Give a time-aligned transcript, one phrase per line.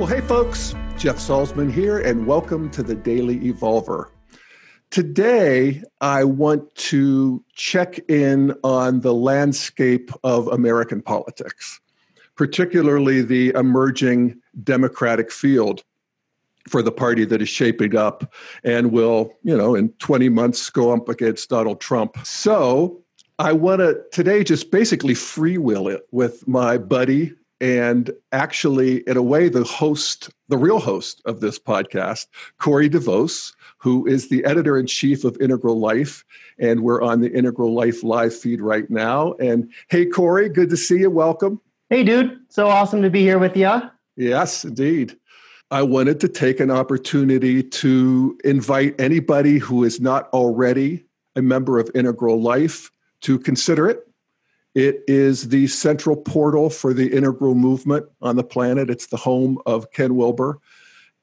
[0.00, 4.06] Well, hey, folks, Jeff Salzman here, and welcome to the Daily Evolver.
[4.88, 11.78] Today, I want to check in on the landscape of American politics,
[12.34, 15.84] particularly the emerging Democratic field
[16.66, 18.32] for the party that is shaping up
[18.64, 22.16] and will, you know, in 20 months go up against Donald Trump.
[22.24, 23.02] So
[23.38, 29.22] I want to today just basically freewheel it with my buddy, and actually, in a
[29.22, 32.26] way, the host, the real host of this podcast,
[32.58, 36.24] Corey DeVos, who is the editor in chief of Integral Life.
[36.58, 39.34] And we're on the Integral Life live feed right now.
[39.34, 41.10] And hey, Corey, good to see you.
[41.10, 41.60] Welcome.
[41.90, 42.38] Hey, dude.
[42.48, 43.80] So awesome to be here with you.
[44.16, 45.16] Yes, indeed.
[45.70, 51.04] I wanted to take an opportunity to invite anybody who is not already
[51.36, 52.90] a member of Integral Life
[53.20, 54.09] to consider it
[54.74, 58.88] it is the central portal for the integral movement on the planet.
[58.88, 60.60] It's the home of Ken Wilber.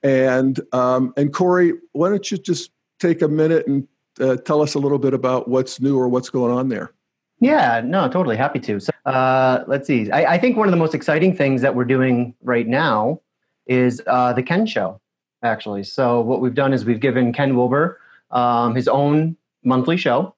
[0.03, 3.87] And, um, and Corey, why don't you just take a minute and
[4.19, 6.91] uh, tell us a little bit about what's new or what's going on there?
[7.39, 8.79] Yeah, no, totally happy to.
[8.79, 10.11] So, uh, let's see.
[10.11, 13.21] I, I, think one of the most exciting things that we're doing right now
[13.67, 14.99] is uh, the Ken Show,
[15.43, 15.83] actually.
[15.83, 17.99] So, what we've done is we've given Ken Wilber
[18.31, 20.33] um, his own monthly show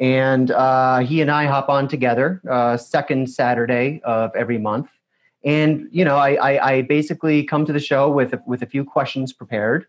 [0.00, 4.88] and uh, he and I hop on together uh, second Saturday of every month.
[5.44, 8.82] And you know, I, I, I, basically come to the show with with a few
[8.82, 9.86] questions prepared,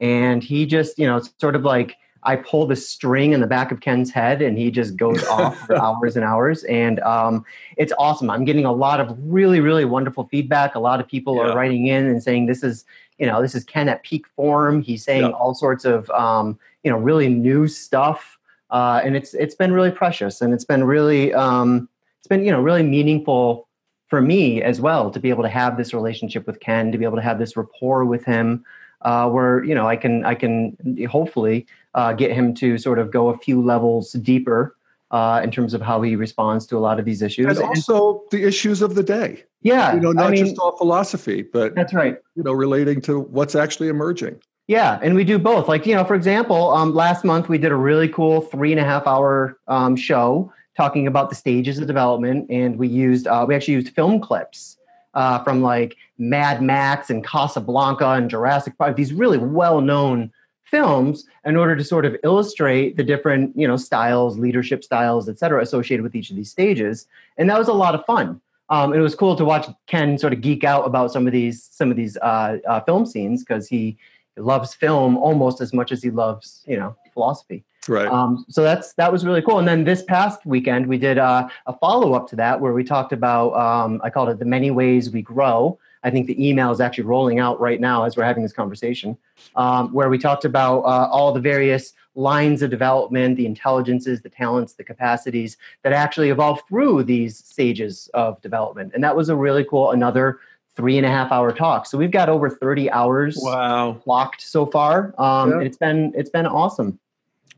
[0.00, 3.70] and he just you know sort of like I pull the string in the back
[3.70, 7.44] of Ken's head, and he just goes off for hours and hours, and um,
[7.76, 8.30] it's awesome.
[8.30, 10.74] I'm getting a lot of really really wonderful feedback.
[10.74, 11.42] A lot of people yeah.
[11.42, 12.84] are writing in and saying this is
[13.18, 14.82] you know this is Ken at peak form.
[14.82, 15.30] He's saying yeah.
[15.30, 18.35] all sorts of um, you know really new stuff
[18.70, 22.50] uh, and it's it's been really precious, and it's been really um, it's been you
[22.50, 23.68] know really meaningful
[24.08, 27.04] for me as well to be able to have this relationship with Ken, to be
[27.04, 28.64] able to have this rapport with him,
[29.02, 30.76] uh, where you know I can I can
[31.10, 34.76] hopefully uh, get him to sort of go a few levels deeper
[35.10, 38.24] uh, in terms of how he responds to a lot of these issues, and also
[38.30, 39.44] the issues of the day.
[39.62, 42.18] Yeah, you know, not I mean, just all philosophy, but that's right.
[42.34, 44.40] You know, relating to what's actually emerging.
[44.68, 45.68] Yeah, and we do both.
[45.68, 48.80] Like, you know, for example, um, last month we did a really cool three and
[48.80, 53.44] a half hour um, show talking about the stages of development, and we used uh,
[53.48, 54.76] we actually used film clips
[55.14, 60.32] uh, from like Mad Max and Casablanca and Jurassic Park, these really well known
[60.64, 65.38] films, in order to sort of illustrate the different you know styles, leadership styles, et
[65.38, 67.06] cetera, associated with each of these stages,
[67.38, 68.40] and that was a lot of fun.
[68.68, 71.62] Um, it was cool to watch Ken sort of geek out about some of these
[71.62, 73.96] some of these uh, uh film scenes because he
[74.36, 77.64] loves film almost as much as he loves you know philosophy.
[77.88, 78.08] Right.
[78.08, 79.58] Um, so that's that was really cool.
[79.58, 83.12] And then this past weekend we did uh, a follow-up to that where we talked
[83.12, 85.78] about um, i called it the many ways we grow.
[86.02, 89.16] I think the email is actually rolling out right now as we're having this conversation
[89.56, 94.28] um, where we talked about uh, all the various lines of development the intelligences the
[94.28, 98.92] talents the capacities that actually evolve through these stages of development.
[98.94, 100.40] And that was a really cool another
[100.76, 101.86] three and a half hour talk.
[101.86, 104.00] So we've got over 30 hours wow.
[104.06, 105.14] locked so far.
[105.18, 105.66] Um, yeah.
[105.66, 106.98] It's been it's been awesome.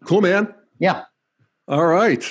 [0.05, 0.55] Cool, man.
[0.79, 1.05] Yeah.
[1.67, 2.25] All right.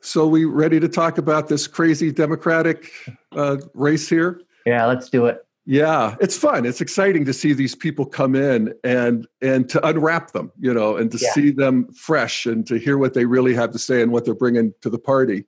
[0.00, 2.92] So we ready to talk about this crazy Democratic
[3.32, 4.40] uh, race here?
[4.64, 5.44] Yeah, let's do it.
[5.66, 6.64] Yeah, it's fun.
[6.64, 10.96] It's exciting to see these people come in and and to unwrap them, you know,
[10.96, 11.32] and to yeah.
[11.32, 14.34] see them fresh and to hear what they really have to say and what they're
[14.34, 15.44] bringing to the party.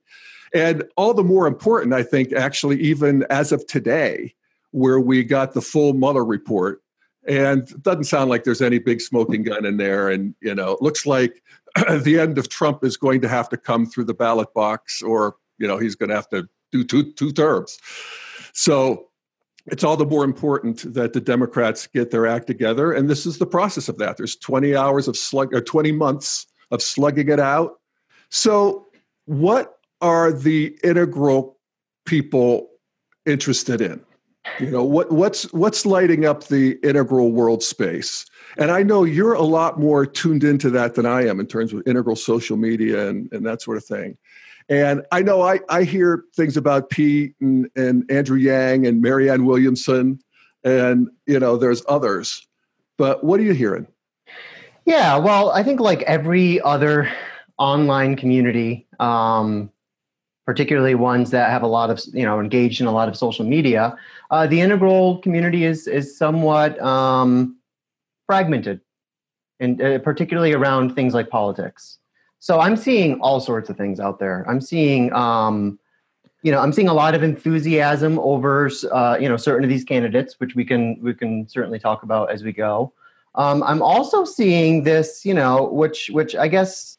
[0.53, 4.35] And all the more important, I think, actually, even as of today,
[4.71, 6.81] where we got the full Mueller report.
[7.27, 10.09] And it doesn't sound like there's any big smoking gun in there.
[10.09, 11.43] And, you know, it looks like
[11.75, 15.35] the end of Trump is going to have to come through the ballot box or,
[15.59, 17.77] you know, he's going to have to do two, two terms.
[18.53, 19.09] So
[19.67, 22.91] it's all the more important that the Democrats get their act together.
[22.91, 24.17] And this is the process of that.
[24.17, 27.79] There's 20 hours of slug or 20 months of slugging it out.
[28.29, 28.87] So,
[29.25, 31.57] what are the integral
[32.05, 32.69] people
[33.25, 34.01] interested in?
[34.59, 38.25] You know what what's what's lighting up the integral world space?
[38.57, 41.73] And i know you're a lot more tuned into that than i am in terms
[41.73, 44.17] of integral social media and, and that sort of thing.
[44.69, 49.45] And i know i, I hear things about pete and, and andrew yang and marianne
[49.45, 50.19] williamson
[50.63, 52.47] and you know there's others.
[52.97, 53.87] But what are you hearing?
[54.85, 57.11] Yeah well i think like every other
[57.57, 59.71] online community um,
[60.51, 63.45] particularly ones that have a lot of you know engaged in a lot of social
[63.45, 63.95] media
[64.31, 67.55] uh, the integral community is is somewhat um,
[68.27, 68.81] fragmented
[69.61, 71.99] and uh, particularly around things like politics
[72.39, 75.79] so i'm seeing all sorts of things out there i'm seeing um,
[76.43, 79.83] you know, I'm seeing a lot of enthusiasm over, uh, you know, certain of these
[79.83, 82.93] candidates, which we can we can certainly talk about as we go.
[83.35, 86.97] Um, I'm also seeing this, you know, which which I guess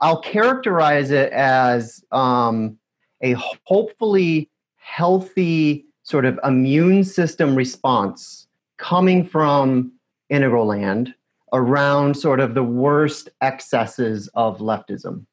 [0.00, 2.78] I'll characterize it as um,
[3.20, 3.32] a
[3.64, 8.46] hopefully healthy sort of immune system response
[8.78, 9.92] coming from
[10.30, 11.14] Integral Land
[11.52, 15.26] around sort of the worst excesses of leftism,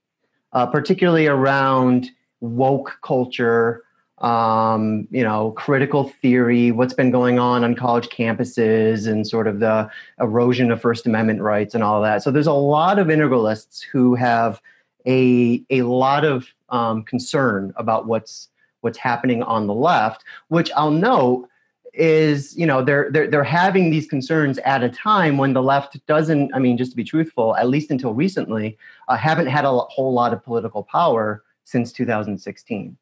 [0.53, 2.09] uh, particularly around
[2.41, 3.83] woke culture,
[4.19, 9.59] um, you know, critical theory, what's been going on on college campuses, and sort of
[9.59, 9.89] the
[10.19, 12.23] erosion of First Amendment rights and all that.
[12.23, 14.61] So there's a lot of integralists who have
[15.05, 18.49] a a lot of um, concern about what's
[18.81, 21.49] what's happening on the left, which I'll note
[21.95, 25.97] is you know they're they're they're having these concerns at a time when the left
[26.07, 28.77] doesn't i mean just to be truthful at least until recently
[29.07, 32.97] uh, haven't had a whole lot of political power since 2016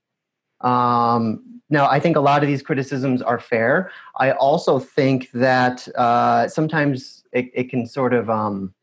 [0.64, 5.88] um, now i think a lot of these criticisms are fair i also think that
[5.96, 8.74] uh, sometimes it, it, can sort of um,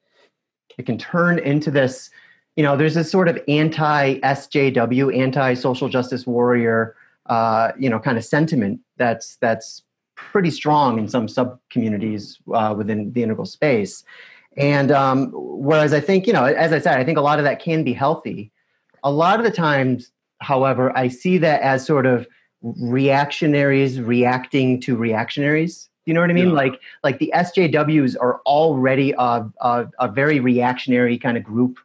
[0.79, 2.11] it can turn into this
[2.57, 6.97] you know there's this sort of anti sjw anti social justice warrior
[7.27, 9.83] uh, you know kind of sentiment that's that's
[10.33, 14.05] pretty strong in some sub communities uh, within the integral space.
[14.57, 17.45] And um, whereas I think, you know, as I said, I think a lot of
[17.45, 18.53] that can be healthy.
[19.03, 22.27] A lot of the times, however, I see that as sort of
[22.63, 25.89] reactionaries reacting to reactionaries.
[26.07, 26.49] You know what I mean?
[26.49, 26.55] Yeah.
[26.55, 31.79] Like, like the SJWs are already a, a, a very reactionary kind of group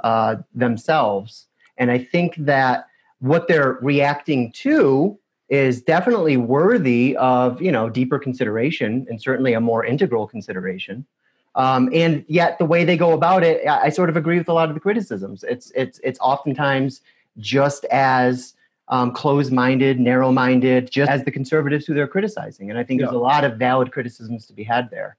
[0.00, 1.46] uh, themselves,
[1.78, 2.86] and I think that
[3.20, 5.18] what they're reacting to
[5.48, 11.06] is definitely worthy of you know deeper consideration and certainly a more integral consideration.
[11.54, 14.48] Um, and yet the way they go about it, I, I, sort of agree with
[14.48, 15.42] a lot of the criticisms.
[15.42, 17.00] It's it's it's oftentimes
[17.38, 18.54] just as
[18.88, 22.70] um, closed-minded, narrow-minded, just as the conservatives who they're criticizing.
[22.70, 23.06] And I think yeah.
[23.06, 25.16] there's a lot of valid criticisms to be had there.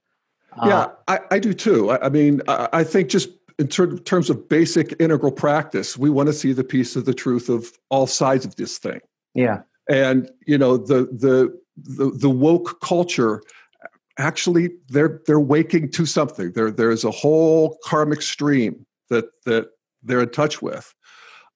[0.66, 1.92] yeah, uh, I, I, do too.
[1.92, 3.30] I, I mean, I, I, think just
[3.60, 7.14] in ter- terms of basic integral practice, we want to see the piece of the
[7.14, 9.02] truth of all sides of this thing.
[9.34, 13.42] Yeah and you know the the the, the woke culture
[14.18, 19.70] actually they're they're waking to something there there's a whole karmic stream that that
[20.04, 20.94] they're in touch with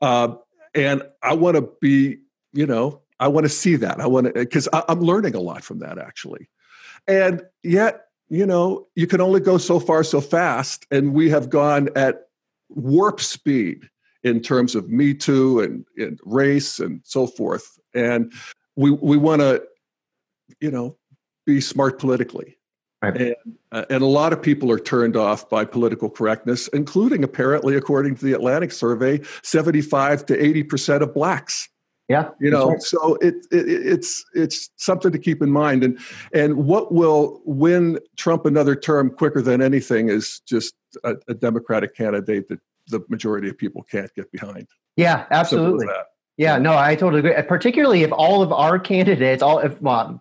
[0.01, 0.33] uh,
[0.73, 2.17] and i want to be
[2.53, 4.01] you know i want to see that.
[4.01, 6.49] I want to because i'm learning a lot from that actually.
[7.07, 11.49] And yet you know you can only go so far so fast and we have
[11.49, 12.27] gone at
[12.69, 13.89] warp speed
[14.23, 17.79] in terms of me too and, and race and so forth.
[17.93, 18.33] And
[18.75, 19.63] we we want to
[20.59, 20.97] you know
[21.45, 22.57] be smart politically
[23.01, 23.17] right.
[23.17, 23.35] and,
[23.71, 28.15] uh, and a lot of people are turned off by political correctness including apparently according
[28.15, 31.69] to the atlantic survey 75 to 80 percent of blacks
[32.09, 32.81] yeah you know right.
[32.81, 35.99] so it, it, it's it's something to keep in mind and
[36.33, 41.95] and what will win trump another term quicker than anything is just a, a democratic
[41.95, 45.87] candidate that the majority of people can't get behind yeah absolutely
[46.41, 47.39] yeah, no, I totally agree.
[47.43, 50.19] Particularly if all of our candidates, all if well,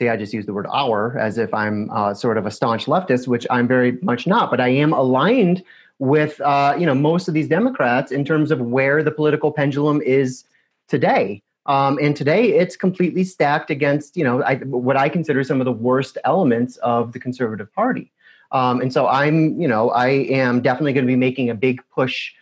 [0.00, 2.86] see, I just use the word "our" as if I'm uh, sort of a staunch
[2.86, 4.50] leftist, which I'm very much not.
[4.50, 5.62] But I am aligned
[5.98, 10.00] with uh, you know most of these Democrats in terms of where the political pendulum
[10.00, 10.44] is
[10.88, 11.42] today.
[11.66, 15.66] Um, and today, it's completely stacked against you know I, what I consider some of
[15.66, 18.10] the worst elements of the Conservative Party.
[18.52, 21.82] Um, and so I'm you know I am definitely going to be making a big
[21.94, 22.32] push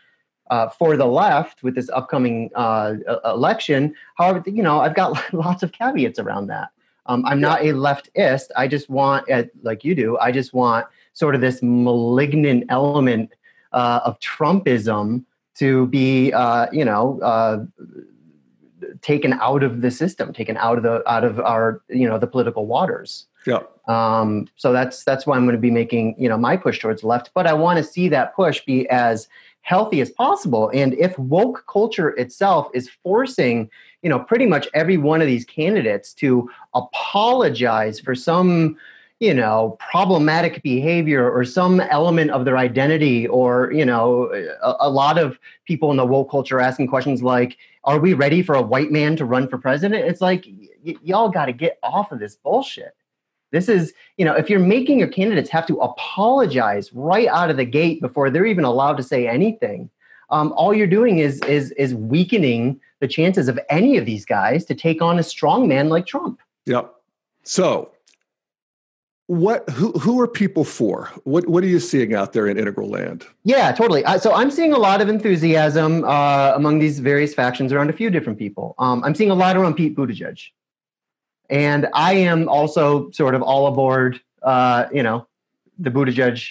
[0.50, 2.94] uh, for the left with this upcoming uh,
[3.24, 3.94] election.
[4.16, 6.70] However, you know, I've got lots of caveats around that.
[7.08, 8.48] Um, I'm not a leftist.
[8.56, 13.32] I just want, uh, like you do, I just want sort of this malignant element
[13.72, 15.24] uh, of Trumpism
[15.56, 17.64] to be, uh, you know, uh,
[19.02, 22.26] taken out of the system, taken out of the out of our, you know, the
[22.26, 23.26] political waters.
[23.46, 23.60] Yeah.
[23.88, 27.02] Um, so that's that's why I'm going to be making, you know, my push towards
[27.02, 27.30] left.
[27.34, 29.28] But I want to see that push be as
[29.62, 30.70] healthy as possible.
[30.72, 33.70] And if woke culture itself is forcing,
[34.02, 38.76] you know, pretty much every one of these candidates to apologize for some,
[39.20, 44.30] you know, problematic behavior or some element of their identity, or, you know,
[44.62, 48.42] a, a lot of people in the woke culture asking questions like, are we ready
[48.42, 50.04] for a white man to run for president?
[50.04, 50.46] It's like,
[50.84, 52.94] y- y'all got to get off of this bullshit.
[53.50, 57.56] This is, you know, if you're making your candidates have to apologize right out of
[57.56, 59.90] the gate before they're even allowed to say anything,
[60.30, 64.64] um, all you're doing is is is weakening the chances of any of these guys
[64.66, 66.40] to take on a strong man like Trump.
[66.66, 66.94] Yep.
[67.44, 67.92] So
[69.28, 71.10] what who who are people for?
[71.24, 73.26] What what are you seeing out there in integral land?
[73.44, 74.02] Yeah, totally.
[74.04, 77.92] Uh, so I'm seeing a lot of enthusiasm uh, among these various factions around a
[77.92, 78.74] few different people.
[78.78, 80.42] Um, I'm seeing a lot around Pete Buttigieg,
[81.50, 84.18] and I am also sort of all aboard.
[84.42, 85.26] Uh, you know,
[85.78, 86.42] the Buttigieg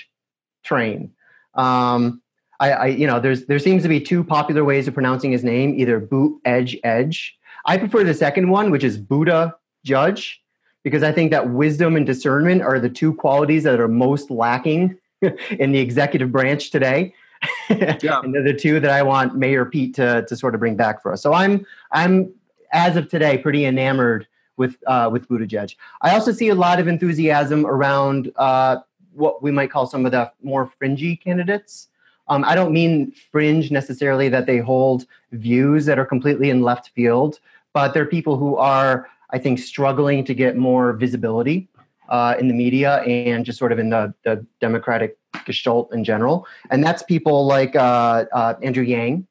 [0.63, 1.11] train.
[1.55, 2.21] Um,
[2.59, 5.43] I, I, you know, there's there seems to be two popular ways of pronouncing his
[5.43, 7.37] name, either boot edge edge.
[7.65, 10.41] I prefer the second one, which is Buddha Judge
[10.83, 14.97] because I think that wisdom and discernment are the two qualities that are most lacking
[15.51, 17.13] in the executive branch today.
[17.69, 18.21] Yeah.
[18.23, 21.03] and they're the two that I want Mayor Pete to, to sort of bring back
[21.03, 21.21] for us.
[21.21, 22.33] So I'm I'm
[22.71, 25.75] as of today pretty enamored with uh, with Buttigieg.
[26.01, 28.77] I also see a lot of enthusiasm around uh,
[29.13, 31.89] what we might call some of the more fringy candidates.
[32.29, 36.89] Um, I don't mean fringe necessarily that they hold views that are completely in left
[36.89, 37.39] field,
[37.73, 41.67] but they're people who are I think, struggling to get more visibility
[42.09, 46.47] uh, in the media and just sort of in the, the Democratic gestalt in general.
[46.69, 49.27] And that's people like uh, uh, Andrew Yang.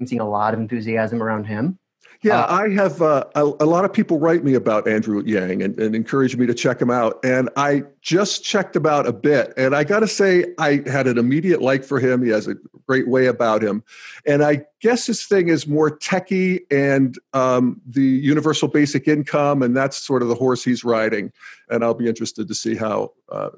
[0.00, 1.78] I'm seeing a lot of enthusiasm around him.
[2.22, 5.62] Yeah, uh, I have uh, a, a, lot of people write me about Andrew Yang
[5.62, 7.18] and, and, encourage me to check him out.
[7.24, 9.52] And I just checked him out a bit.
[9.56, 12.22] And I got to say, I had an immediate like for him.
[12.22, 12.54] He has a
[12.86, 13.82] great way about him.
[14.24, 19.60] And I guess his thing is more techie and um, the universal basic income.
[19.60, 21.32] And that's sort of the horse he's riding.
[21.70, 23.50] And I'll be interested to see how uh,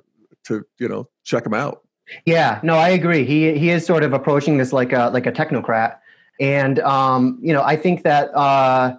[0.44, 1.82] to, you know, check him out.
[2.24, 3.24] Yeah, no, I agree.
[3.24, 5.96] He he is sort of approaching this like a like a technocrat
[6.40, 8.96] and um, you know, I think that uh,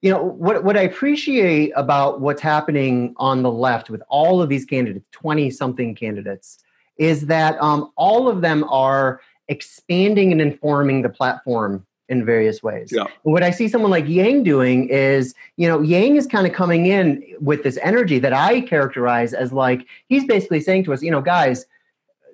[0.00, 4.48] you know what what I appreciate about what's happening on the left with all of
[4.48, 6.58] these candidates, twenty something candidates,
[6.96, 12.90] is that um, all of them are expanding and informing the platform in various ways.
[12.92, 13.04] Yeah.
[13.22, 16.86] What I see someone like Yang doing is, you know, Yang is kind of coming
[16.86, 21.10] in with this energy that I characterize as like he's basically saying to us, you
[21.10, 21.64] know, guys,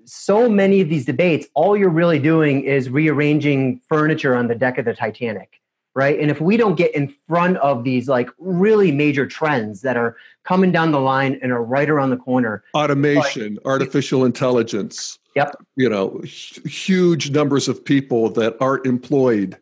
[0.09, 4.79] so many of these debates, all you're really doing is rearranging furniture on the deck
[4.79, 5.61] of the Titanic,
[5.95, 6.19] right?
[6.19, 10.17] And if we don't get in front of these like really major trends that are
[10.45, 15.55] coming down the line and are right around the corner, automation, like, artificial intelligence, yep,
[15.77, 19.59] you know, huge numbers of people that aren't employed.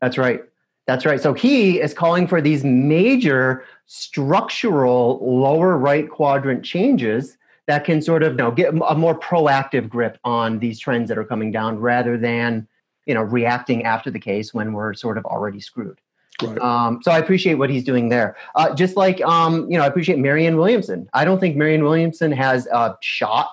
[0.00, 0.42] That's right.
[0.86, 1.20] That's right.
[1.20, 7.36] So he is calling for these major structural lower right quadrant changes
[7.66, 11.18] that can sort of you know, get a more proactive grip on these trends that
[11.18, 12.68] are coming down rather than
[13.06, 16.00] you know reacting after the case when we're sort of already screwed.
[16.42, 16.58] Right.
[16.58, 18.36] Um, so I appreciate what he's doing there.
[18.56, 21.08] Uh, just like um, you know, I appreciate Marianne Williamson.
[21.14, 23.50] I don't think Marianne Williamson has a shot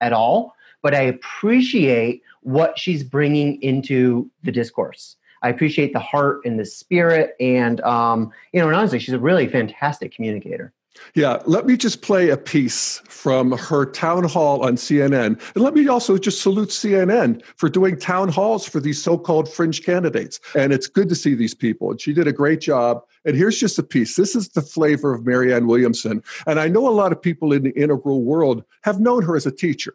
[0.00, 5.16] at all, but I appreciate what she's bringing into the discourse.
[5.42, 9.18] I appreciate the heart and the spirit, and um, you know, and honestly, she's a
[9.18, 10.72] really fantastic communicator.
[11.14, 15.40] Yeah, let me just play a piece from her town hall on CNN.
[15.54, 19.50] And let me also just salute CNN for doing town halls for these so called
[19.50, 20.40] fringe candidates.
[20.54, 21.90] And it's good to see these people.
[21.90, 23.02] And she did a great job.
[23.24, 24.16] And here's just a piece.
[24.16, 26.22] This is the flavor of Marianne Williamson.
[26.46, 29.46] And I know a lot of people in the integral world have known her as
[29.46, 29.94] a teacher.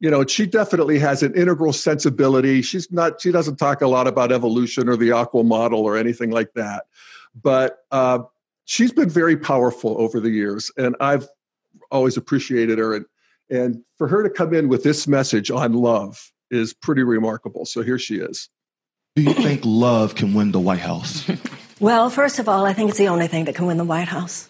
[0.00, 2.60] You know, she definitely has an integral sensibility.
[2.60, 6.30] She's not, she doesn't talk a lot about evolution or the AQAL model or anything
[6.30, 6.86] like that.
[7.40, 8.24] But uh,
[8.64, 11.28] she's been very powerful over the years, and I've
[11.90, 12.94] always appreciated her.
[12.94, 13.06] And,
[13.50, 17.64] and for her to come in with this message on love is pretty remarkable.
[17.64, 18.48] So here she is.
[19.16, 21.30] Do you think love can win the White House?
[21.80, 24.08] well, first of all, I think it's the only thing that can win the White
[24.08, 24.48] House.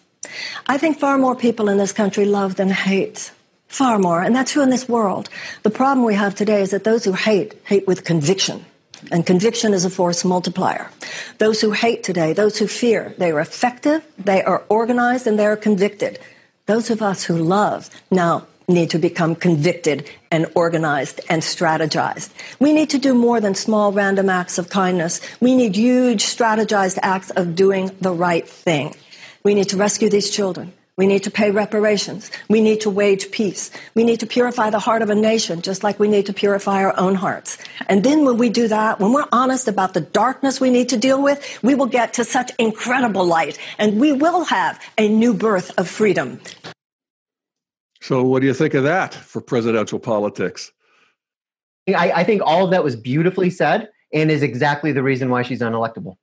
[0.67, 3.31] I think far more people in this country love than hate.
[3.67, 4.21] Far more.
[4.21, 5.29] And that's true in this world.
[5.63, 8.65] The problem we have today is that those who hate, hate with conviction.
[9.11, 10.89] And conviction is a force multiplier.
[11.37, 15.45] Those who hate today, those who fear, they are effective, they are organized, and they
[15.45, 16.19] are convicted.
[16.65, 22.29] Those of us who love now need to become convicted and organized and strategized.
[22.59, 25.19] We need to do more than small random acts of kindness.
[25.41, 28.95] We need huge strategized acts of doing the right thing.
[29.43, 30.73] We need to rescue these children.
[30.95, 32.29] We need to pay reparations.
[32.49, 33.71] We need to wage peace.
[33.95, 36.83] We need to purify the heart of a nation, just like we need to purify
[36.83, 37.57] our own hearts.
[37.87, 40.97] And then when we do that, when we're honest about the darkness we need to
[40.97, 45.33] deal with, we will get to such incredible light and we will have a new
[45.33, 46.39] birth of freedom.
[48.01, 50.71] So, what do you think of that for presidential politics?
[51.87, 55.41] I, I think all of that was beautifully said and is exactly the reason why
[55.41, 56.17] she's unelectable.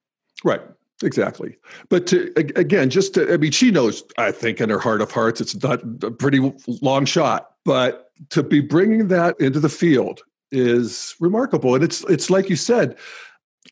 [0.45, 0.61] Right.
[1.03, 1.57] Exactly.
[1.89, 5.11] But to, again, just to, I mean, she knows, I think, in her heart of
[5.11, 6.53] hearts, it's not a pretty
[6.83, 7.53] long shot.
[7.65, 10.21] But to be bringing that into the field
[10.53, 11.75] is remarkable.
[11.75, 12.99] And it's, it's like you said,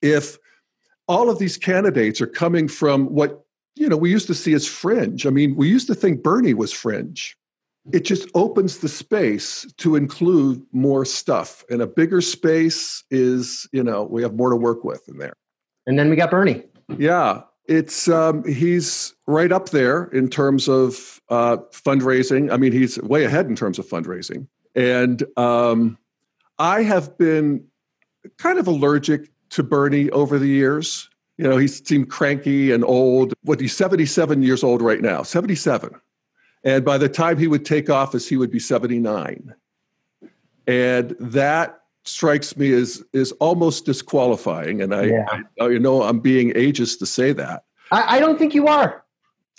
[0.01, 0.39] if
[1.07, 3.45] all of these candidates are coming from what,
[3.77, 5.27] you know, we used to see as fringe.
[5.27, 7.37] I mean, we used to think Bernie was fringe.
[7.93, 11.65] it just opens the space to include more stuff.
[11.71, 15.35] And a bigger space is, you know, we have more to work with in there.
[15.87, 16.65] And then we got Bernie.
[16.97, 22.51] Yeah, it's um, he's right up there in terms of uh, fundraising.
[22.51, 24.47] I mean, he's way ahead in terms of fundraising.
[24.75, 25.99] And um,
[26.59, 27.65] I have been
[28.39, 31.11] kind of allergic to Bernie over the years.
[31.37, 33.35] You know, he seemed cranky and old.
[33.43, 35.91] What he's 77 years old right now, 77.
[36.65, 39.55] And by the time he would take office, he would be 79.
[40.67, 41.78] And that
[42.09, 44.83] strikes me as is almost disqualifying.
[44.83, 45.27] And I, yeah.
[45.31, 47.65] I oh, you know I'm being ageist to say that.
[47.91, 49.05] I, I don't think you are.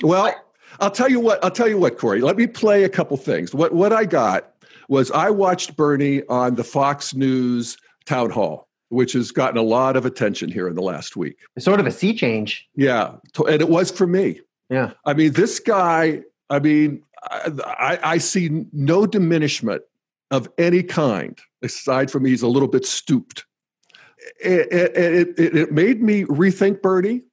[0.03, 0.33] Well, I,
[0.79, 1.43] I'll tell you what.
[1.43, 2.21] I'll tell you what, Corey.
[2.21, 3.53] Let me play a couple things.
[3.53, 4.53] What what I got
[4.87, 9.95] was I watched Bernie on the Fox News town hall, which has gotten a lot
[9.95, 11.37] of attention here in the last week.
[11.55, 12.67] It's sort of a sea change.
[12.75, 14.41] Yeah, and it was for me.
[14.69, 14.91] Yeah.
[15.05, 16.23] I mean, this guy.
[16.51, 19.83] I mean, I, I see no diminishment
[20.31, 23.45] of any kind aside from he's a little bit stooped.
[24.43, 27.23] It, it, it, it, made me rethink Bernie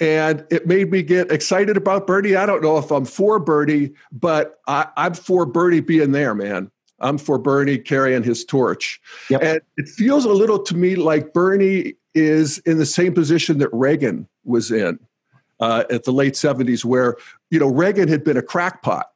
[0.00, 2.36] and it made me get excited about Bernie.
[2.36, 6.70] I don't know if I'm for Bernie, but I, am for Bernie being there, man.
[7.00, 9.00] I'm for Bernie carrying his torch.
[9.30, 9.42] Yep.
[9.42, 13.68] And it feels a little to me like Bernie is in the same position that
[13.72, 14.98] Reagan was in
[15.60, 17.16] uh, at the late 70s, where,
[17.50, 19.10] you know, Reagan had been a crackpot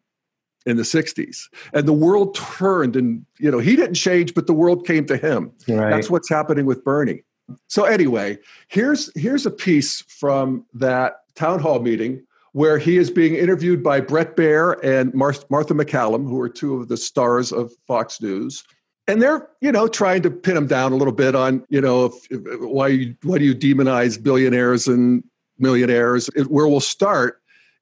[0.67, 4.52] in the 60s and the world turned and you know he didn't change but the
[4.52, 5.50] world came to him.
[5.69, 5.90] Right.
[5.90, 7.23] that's what's happening with bernie.
[7.69, 8.38] So anyway
[8.69, 14.00] here's here's a piece from that town hall meeting where he is being interviewed by
[14.00, 18.64] Bret Baier and Mar- martha mccallum who are two of the stars of fox news.
[19.09, 22.07] And they're you know trying to pin him down a little bit on you know
[22.07, 25.25] if, if, why why do you demonize billionaires and
[25.59, 26.29] millionaires?
[26.37, 27.39] It, where we'll start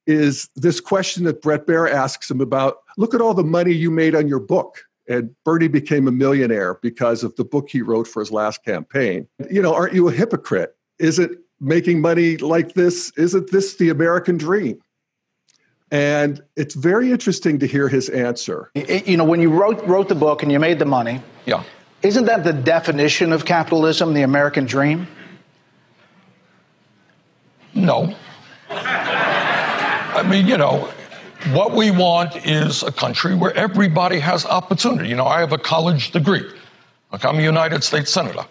[0.09, 3.91] is this question that Bret Baier asks him about look at all the money you
[3.91, 4.83] made on your book.
[5.07, 9.27] And Bernie became a millionaire because of the book he wrote for his last campaign.
[9.49, 10.75] You know, aren't you a hypocrite?
[10.97, 14.81] Isn't making money like this, isn't this the American dream?
[15.91, 18.71] And it's very interesting to hear his answer.
[18.73, 21.63] You know, when you wrote wrote the book and you made the money, yeah.
[22.01, 25.07] Isn't that the definition of capitalism, the American dream?
[27.75, 28.15] No.
[30.15, 30.89] I mean, you know,
[31.51, 35.07] what we want is a country where everybody has opportunity.
[35.07, 36.43] You know, I have a college degree.
[37.11, 38.43] Like I'm a United States Senator.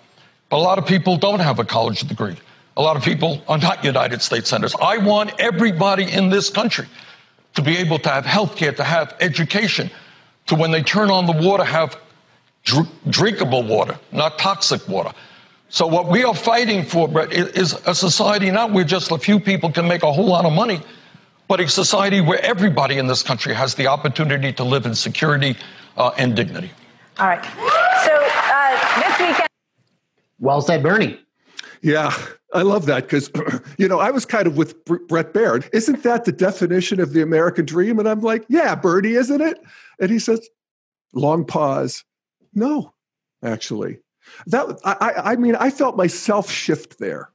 [0.50, 2.36] But a lot of people don't have a college degree.
[2.76, 4.74] A lot of people are not United States Senators.
[4.80, 6.86] I want everybody in this country
[7.54, 9.90] to be able to have health care, to have education,
[10.46, 11.98] to when they turn on the water, have
[12.62, 15.12] dr- drinkable water, not toxic water.
[15.70, 19.40] So what we are fighting for, Bret, is a society not where just a few
[19.40, 20.80] people can make a whole lot of money,
[21.48, 25.56] but a society where everybody in this country has the opportunity to live in security
[25.96, 26.70] uh, and dignity.
[27.18, 27.44] All right.
[27.44, 29.48] So uh, this weekend.
[30.38, 31.18] Well said, Bernie.
[31.82, 32.12] Yeah,
[32.54, 33.30] I love that because,
[33.78, 35.68] you know, I was kind of with Bret Baier.
[35.72, 37.98] Isn't that the definition of the American dream?
[37.98, 39.58] And I'm like, yeah, Bernie, isn't it?
[40.00, 40.48] And he says,
[41.12, 42.04] long pause.
[42.54, 42.94] No,
[43.42, 43.98] actually.
[44.46, 47.30] That I, I mean, I felt myself shift there.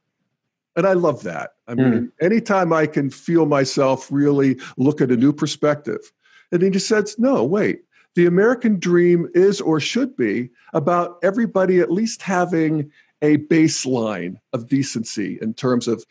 [0.76, 1.50] And I love that.
[1.68, 1.82] I hmm.
[1.82, 2.12] mean, mm.
[2.20, 6.12] anytime I can feel myself really look at a new perspective.
[6.52, 7.82] And he just says, no, wait,
[8.14, 12.90] the American dream is or should be about everybody at least having
[13.22, 16.04] a baseline of decency in terms of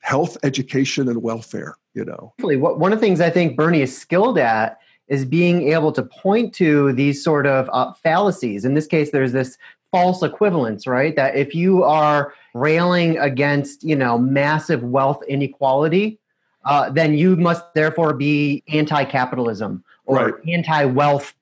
[0.00, 2.32] health, education, and welfare, you know.
[2.40, 4.78] One of the things I think Bernie is skilled at
[5.08, 8.64] is being able to point to these sort of uh, fallacies.
[8.64, 9.56] In this case, there's this
[9.90, 11.14] false equivalence, right?
[11.16, 16.18] That if you are railing against, you know, massive wealth inequality,
[16.64, 20.34] uh, then you must therefore be anti-capitalism or right.
[20.48, 21.34] anti-wealth,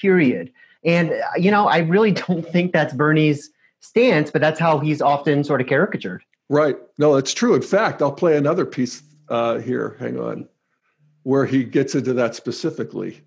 [0.00, 0.52] period.
[0.84, 5.02] And uh, you know, I really don't think that's Bernie's stance, but that's how he's
[5.02, 6.22] often sort of caricatured.
[6.48, 6.76] Right.
[6.98, 7.54] No, it's true.
[7.54, 9.96] In fact, I'll play another piece uh, here.
[9.98, 10.48] Hang on,
[11.22, 13.22] where he gets into that specifically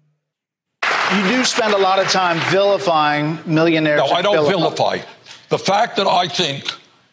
[1.15, 4.01] you do spend a lot of time vilifying millionaires.
[4.01, 4.99] No, I don't vilify.
[5.49, 6.65] The fact that I think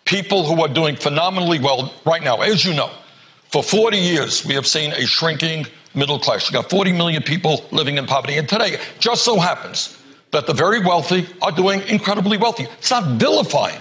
[0.05, 2.91] people who are doing phenomenally well right now, as you know,
[3.53, 6.51] for 40 years, we have seen a shrinking middle class.
[6.51, 8.37] You got 40 million people living in poverty.
[8.37, 9.97] And today, just so happens
[10.33, 12.65] that the very wealthy are doing incredibly wealthy.
[12.79, 13.81] It's not vilifying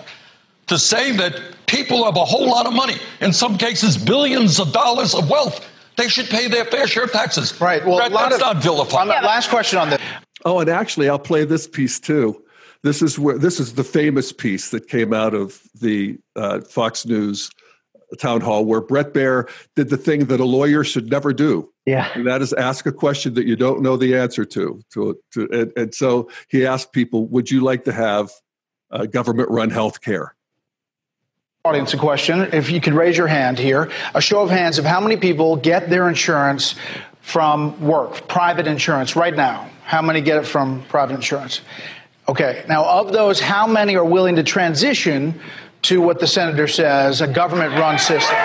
[0.68, 1.34] to say that
[1.66, 5.68] people have a whole lot of money, in some cases, billions of dollars of wealth
[5.98, 7.60] they should pay their fair share of taxes.
[7.60, 7.86] Right.
[7.86, 9.10] Well, that, that's of, not vilifying.
[9.10, 10.02] Last question on this.
[10.46, 12.44] Oh, and actually, I'll play this piece too.
[12.84, 17.06] This is where this is the famous piece that came out of the uh, Fox
[17.06, 17.50] News
[18.20, 21.70] town hall where Bret Baier did the thing that a lawyer should never do.
[21.86, 22.10] Yeah.
[22.14, 24.82] And that is ask a question that you don't know the answer to.
[24.94, 28.32] To, to and, and so he asked people, would you like to have
[28.92, 30.36] uh, government run health care?
[31.66, 32.42] Audience, a question.
[32.52, 35.56] If you could raise your hand here, a show of hands of how many people
[35.56, 36.76] get their insurance
[37.22, 39.70] from work, private insurance, right now.
[39.86, 41.62] How many get it from private insurance?
[42.28, 45.40] Okay, now of those, how many are willing to transition
[45.84, 48.36] to what the senator says, a government run system?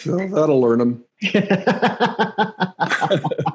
[0.00, 1.04] so that'll learn them.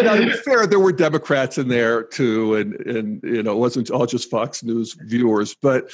[0.00, 3.58] now, to be fair, there were Democrats in there too, and and you know it
[3.58, 5.54] wasn't all just Fox News viewers.
[5.54, 5.90] But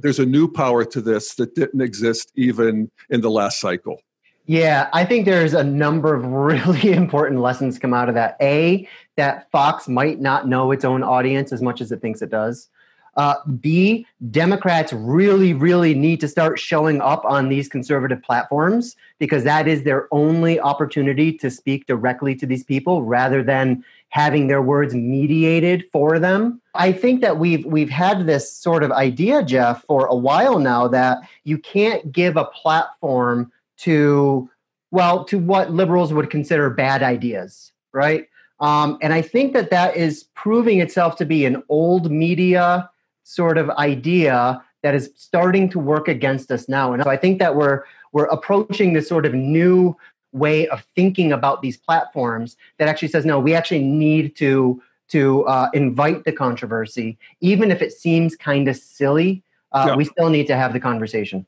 [0.00, 4.00] there's a new power to this that didn't exist even in the last cycle.
[4.46, 8.36] Yeah, I think there's a number of really important lessons come out of that.
[8.40, 8.86] A,
[9.16, 12.68] that Fox might not know its own audience as much as it thinks it does.
[13.16, 19.44] Uh, B, Democrats really, really need to start showing up on these conservative platforms because
[19.44, 24.62] that is their only opportunity to speak directly to these people rather than having their
[24.62, 26.60] words mediated for them.
[26.74, 30.88] I think that we've we've had this sort of idea, Jeff, for a while now
[30.88, 34.50] that you can't give a platform to
[34.90, 38.28] well to what liberals would consider bad ideas, right?
[38.60, 42.88] Um, and I think that that is proving itself to be an old media
[43.24, 46.92] sort of idea that is starting to work against us now.
[46.92, 47.82] And so I think that we're
[48.12, 49.96] we're approaching this sort of new
[50.32, 55.44] way of thinking about these platforms that actually says no, we actually need to to
[55.44, 59.42] uh, invite the controversy, even if it seems kind of silly.
[59.72, 59.96] Uh, yeah.
[59.96, 61.46] We still need to have the conversation.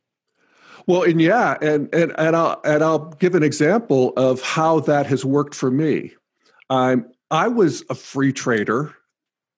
[0.86, 5.06] Well, and yeah, and and and I'll and I'll give an example of how that
[5.06, 6.12] has worked for me.
[6.70, 8.94] I'm I was a free trader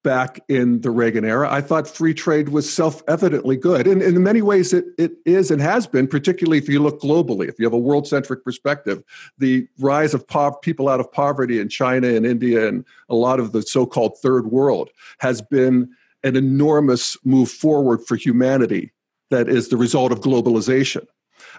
[0.08, 1.52] back in the Reagan era.
[1.52, 3.86] I thought free trade was self evidently good.
[3.86, 7.46] And, in many ways, it, it is and has been, particularly if you look globally.
[7.46, 9.02] If you have a world centric perspective,
[9.36, 13.38] the rise of po- people out of poverty in China and India and a lot
[13.38, 15.90] of the so called third world has been
[16.24, 18.90] an enormous move forward for humanity
[19.28, 21.06] that is the result of globalization.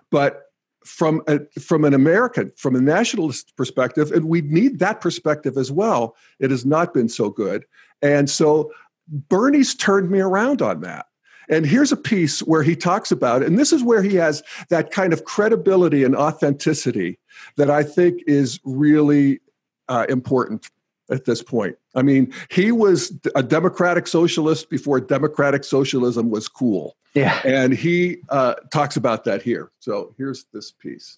[0.09, 0.48] But
[0.89, 5.71] from a, from an American, from a nationalist perspective, and we need that perspective as
[5.71, 6.15] well.
[6.39, 7.63] It has not been so good,
[8.02, 8.71] and so
[9.08, 11.06] Bernie's turned me around on that.
[11.47, 14.43] And here's a piece where he talks about it, and this is where he has
[14.69, 17.19] that kind of credibility and authenticity
[17.56, 19.39] that I think is really
[19.88, 20.69] uh, important
[21.10, 21.78] at this point.
[21.95, 26.95] I mean, he was a democratic socialist before democratic socialism was cool.
[27.13, 27.39] Yeah.
[27.43, 29.72] And he uh, talks about that here.
[29.80, 31.17] So here's this piece.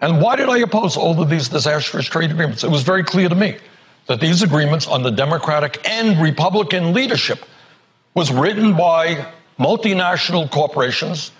[0.00, 2.64] And why did I oppose all of these disastrous trade agreements?
[2.64, 3.56] It was very clear to me
[4.06, 7.44] that these agreements on the Democratic and Republican leadership
[8.14, 9.26] was written by
[9.58, 11.32] multinational corporations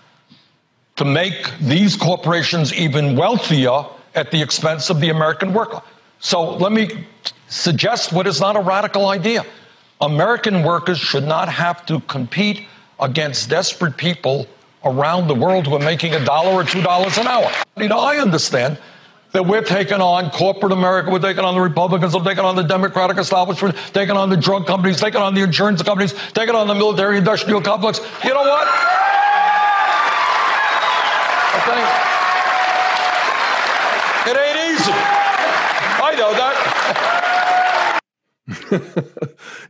[0.96, 5.82] to make these corporations even wealthier at the expense of the American worker.
[6.20, 7.06] So let me
[7.48, 9.44] suggest what is not a radical idea.
[10.00, 12.66] American workers should not have to compete
[13.00, 14.46] against desperate people
[14.84, 17.50] around the world who are making a dollar or two dollars an hour.
[17.76, 18.78] You know, I understand
[19.32, 22.62] that we're taking on corporate America, we're taking on the Republicans, we're taking on the
[22.62, 26.74] Democratic establishment, taking on the drug companies, taking on the insurance companies, taking on the
[26.74, 28.00] military industrial complex.
[28.24, 28.66] You know what?
[34.28, 35.15] It ain't easy.
[36.16, 38.00] I know that.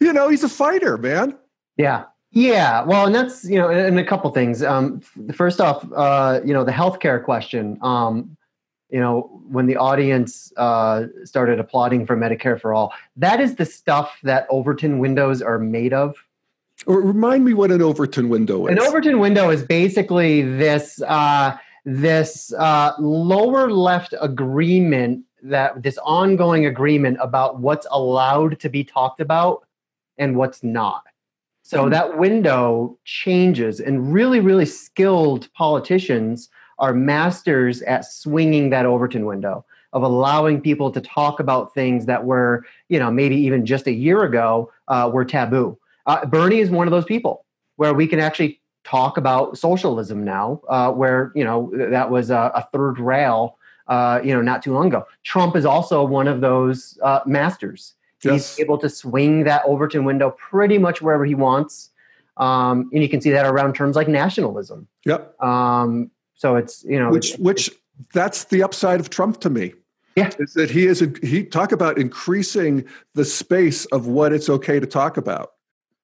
[0.00, 1.36] you know, he's a fighter, man.
[1.76, 2.04] Yeah.
[2.32, 4.62] Yeah, well, and that's you know, and a couple things.
[4.62, 5.00] Um,
[5.34, 7.78] first off, uh, you know, the healthcare question.
[7.80, 8.36] Um,
[8.90, 13.64] you know, when the audience uh, started applauding for Medicare for all, that is the
[13.64, 16.14] stuff that Overton windows are made of.
[16.86, 18.72] Or remind me what an Overton window is.
[18.72, 21.56] An Overton window is basically this uh,
[21.86, 29.20] this uh, lower left agreement that this ongoing agreement about what's allowed to be talked
[29.20, 29.66] about
[30.18, 31.04] and what's not.
[31.62, 31.90] So mm-hmm.
[31.90, 39.64] that window changes, and really, really skilled politicians are masters at swinging that Overton window
[39.92, 43.92] of allowing people to talk about things that were, you know, maybe even just a
[43.92, 45.78] year ago uh, were taboo.
[46.06, 47.44] Uh, Bernie is one of those people
[47.76, 52.52] where we can actually talk about socialism now, uh, where you know that was a,
[52.54, 55.06] a third rail, uh, you know, not too long ago.
[55.24, 57.94] Trump is also one of those uh, masters
[58.24, 58.56] Yes.
[58.56, 61.90] He's able to swing that Overton window pretty much wherever he wants.
[62.36, 64.88] Um, and you can see that around terms like nationalism.
[65.04, 65.40] Yep.
[65.42, 67.70] Um, so it's you know which which
[68.12, 69.72] that's the upside of Trump to me.
[70.16, 74.80] Yeah, is that he is he talk about increasing the space of what it's okay
[74.80, 75.52] to talk about.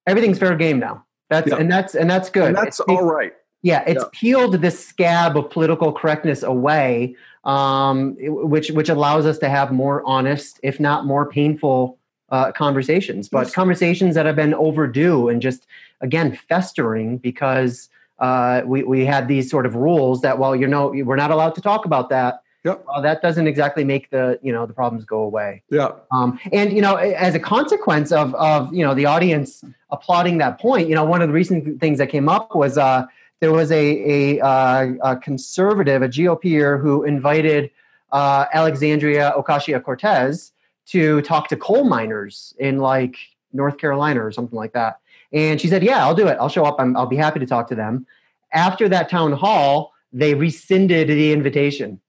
[0.07, 1.05] Everything's fair game now.
[1.29, 2.47] That's and that's and that's good.
[2.47, 3.33] And that's all right.
[3.61, 4.09] Yeah, it's Yeah.
[4.11, 10.03] peeled this scab of political correctness away, um, which which allows us to have more
[10.05, 11.97] honest, if not more painful,
[12.29, 13.29] uh, conversations.
[13.29, 13.53] But Yes.
[13.55, 15.67] conversations that have been overdue and just
[16.01, 20.87] again festering because uh, we we had these sort of rules that well, you know,
[20.87, 22.41] we're not allowed to talk about that.
[22.63, 22.85] Yep.
[22.87, 25.63] Well, that doesn't exactly make the you know the problems go away.
[25.69, 25.89] Yeah.
[26.11, 30.59] Um, and you know, as a consequence of of you know the audience applauding that
[30.61, 33.05] point, you know, one of the recent things that came up was uh,
[33.39, 37.71] there was a a, uh, a conservative, a GOPer, who invited
[38.11, 40.51] uh, Alexandria Ocasio Cortez
[40.87, 43.15] to talk to coal miners in like
[43.51, 44.99] North Carolina or something like that.
[45.31, 46.37] And she said, "Yeah, I'll do it.
[46.39, 46.75] I'll show up.
[46.79, 48.05] I'm, I'll be happy to talk to them."
[48.53, 51.99] After that town hall, they rescinded the invitation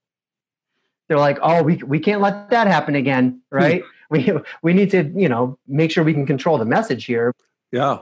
[1.08, 3.82] they're like, oh, we we can't let that happen again, right?
[4.10, 4.32] we
[4.62, 7.32] we need to, you know, make sure we can control the message here.
[7.72, 7.98] Yeah.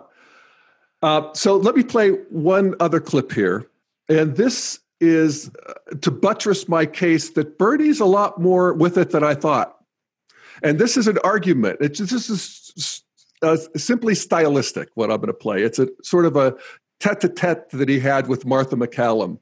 [1.03, 3.69] Uh, so let me play one other clip here.
[4.09, 9.11] And this is uh, to buttress my case that Bernie's a lot more with it
[9.11, 9.77] than I thought.
[10.63, 11.79] And this is an argument.
[11.81, 13.03] It's, this is
[13.43, 15.63] uh, simply stylistic, what I'm going to play.
[15.63, 16.55] It's a sort of a
[17.01, 19.39] tete a tete that he had with Martha McCallum.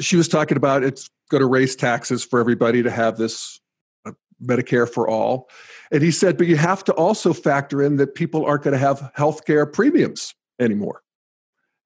[0.00, 3.60] She was talking about it's going to raise taxes for everybody to have this
[4.04, 4.12] uh,
[4.44, 5.48] Medicare for all.
[5.92, 8.78] And he said, but you have to also factor in that people aren't going to
[8.78, 11.02] have health care premiums anymore.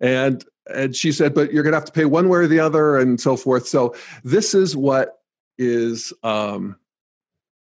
[0.01, 2.61] And and she said, but you're going to have to pay one way or the
[2.61, 3.67] other, and so forth.
[3.67, 5.21] So this is what
[5.59, 6.77] is um,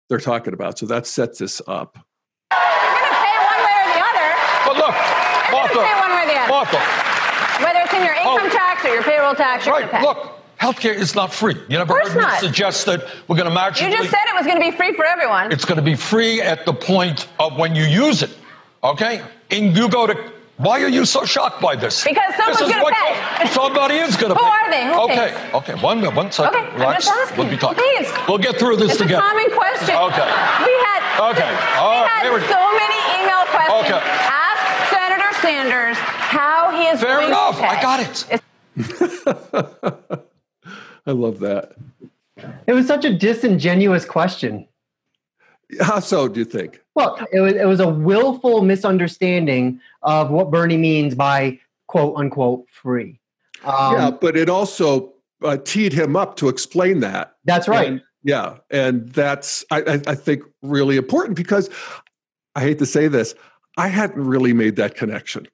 [0.08, 0.78] they're talking about.
[0.78, 1.98] So that sets this up.
[2.50, 4.28] You're going to pay one way or the other.
[4.66, 6.48] But look, You're going to Martha, pay one way or the other.
[6.48, 8.48] Martha, Whether it's in your income Oh.
[8.50, 10.20] tax or your payroll tax, you're right, going to pay.
[10.20, 11.54] look, healthcare is not free.
[11.68, 13.90] You never course heard me suggest that we're going to magically.
[13.92, 15.52] you just said it was going to be free for everyone.
[15.52, 18.30] It's going to be free at the point of when you use it.
[18.82, 19.22] Okay?
[19.50, 20.32] And you go to.
[20.56, 22.04] Why are you so shocked by this?
[22.04, 23.46] Because someone's This is gonna pay.
[23.48, 24.50] Somebody is going to Who pay.
[24.50, 24.86] are they?
[24.86, 25.54] Who okay, pays?
[25.54, 25.74] okay.
[25.82, 26.54] One minute, one second.
[26.60, 27.04] Okay, I'm Relax.
[27.06, 27.38] just asking.
[27.38, 27.82] We'll be talking.
[27.82, 28.08] Please.
[28.28, 29.24] We'll get through this it's together.
[29.24, 29.96] a common question.
[29.96, 30.30] Okay.
[30.66, 31.50] We had Okay.
[31.50, 32.46] we All right, had here we go.
[32.46, 33.82] so many email questions.
[33.82, 34.00] Okay.
[34.06, 34.62] Ask
[34.94, 37.56] Senator Sanders how he is Fair going enough.
[37.56, 37.68] to pay.
[37.68, 38.24] I got it.
[41.06, 41.72] I love that.
[42.66, 44.66] It was such a disingenuous question.
[45.80, 46.80] How so, do you think?
[46.94, 52.66] Well, it was, it was a willful misunderstanding of what Bernie means by quote unquote
[52.70, 53.20] free.
[53.64, 57.34] Um, yeah, but it also uh, teed him up to explain that.
[57.44, 57.88] That's right.
[57.88, 61.68] And- yeah, and that's I, I, think really important because
[62.54, 63.34] I hate to say this,
[63.76, 65.46] I hadn't really made that connection.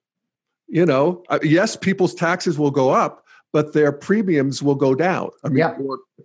[0.68, 5.30] You know, uh, yes, people's taxes will go up, but their premiums will go down.
[5.42, 5.76] I mean, Yeah.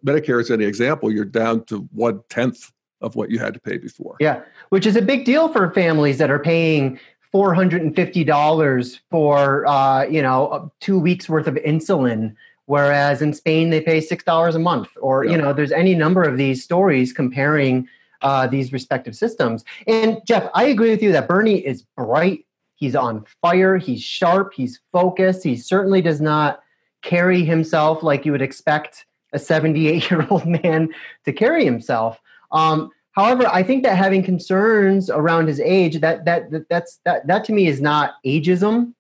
[0.06, 1.12] Medicare is any example.
[1.12, 4.16] You're down to one tenth of what you had to pay before.
[4.20, 7.00] Yeah, which is a big deal for families that are paying
[7.32, 13.22] four hundred and fifty dollars for uh, you know two weeks worth of insulin, whereas
[13.22, 14.90] in Spain they pay six dollars a month.
[15.02, 15.32] Or Yeah.
[15.32, 17.88] you know, there's any number of these stories comparing
[18.22, 19.64] uh, these respective systems.
[19.88, 22.46] And Jeff, I agree with you that Bernie is bright.
[22.76, 23.78] He's on fire.
[23.78, 24.54] He's sharp.
[24.54, 25.44] He's focused.
[25.44, 26.62] He certainly does not
[27.04, 30.90] carry himself like you would expect a 78 year old man
[31.26, 32.20] to carry himself.
[32.52, 37.28] Um, however, I think that having concerns around his age that, that that that's that
[37.28, 38.94] that to me is not ageism.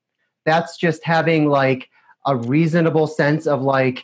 [0.45, 1.89] That's just having like
[2.25, 4.03] a reasonable sense of like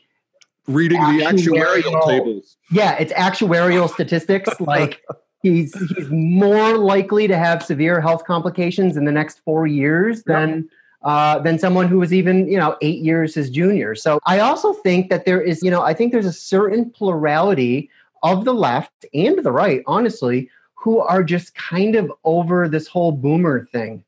[0.68, 2.08] Reading the actuarial Actuarial.
[2.08, 2.58] tables.
[2.72, 4.50] yeah, it's actuarial statistics.
[4.60, 5.02] Like
[5.42, 10.70] he's he's more likely to have severe health complications in the next four years than
[11.04, 13.96] uh, than someone who was even you know eight years his junior.
[13.96, 17.90] So I also think that there is you know I think there's a certain plurality
[18.24, 23.12] of the left and the right, honestly, who are just kind of over this whole
[23.12, 24.04] boomer thing,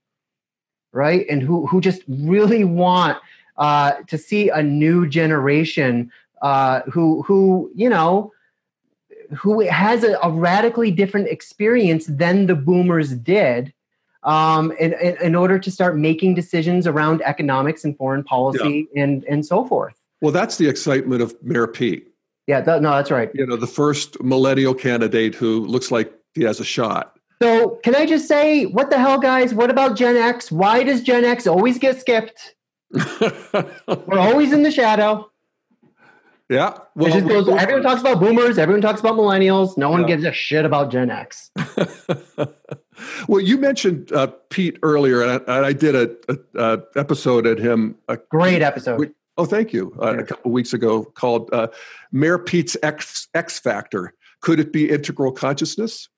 [0.92, 1.26] right?
[1.30, 3.18] And who who just really want
[3.58, 8.32] uh, to see a new generation uh, who who you know
[9.36, 13.74] who has a, a radically different experience than the boomers did
[14.24, 19.24] um, in, in, in order to start making decisions around economics and foreign policy and,
[19.26, 19.96] and so forth.
[20.22, 22.08] Well, that's the excitement of Mayor Pete.
[22.48, 23.30] Yeah, that, no, that's right.
[23.34, 27.18] You know, the first millennial candidate who looks like he has a shot.
[27.42, 29.54] So, can I just say, what the hell, guys?
[29.54, 30.52] What about Gen X?
[30.52, 32.56] Why does Gen X always get skipped?
[32.92, 35.30] We're always in the shadow.
[36.50, 36.78] yeah.
[37.00, 39.78] It just goes, everyone talks about boomers, everyone talks about millennials.
[39.78, 40.08] No one Yeah.
[40.08, 41.50] gives a shit about Gen X.
[43.28, 46.38] well, you mentioned uh, Pete earlier, and I, and I did a, a,
[46.76, 47.96] a episode at him.
[48.08, 49.14] A, Great episode.
[49.38, 49.96] Oh, thank you.
[50.02, 51.68] Uh, A couple weeks ago, called uh,
[52.12, 54.14] Mayor Pete's X X Factor.
[54.42, 56.10] Could it be integral consciousness?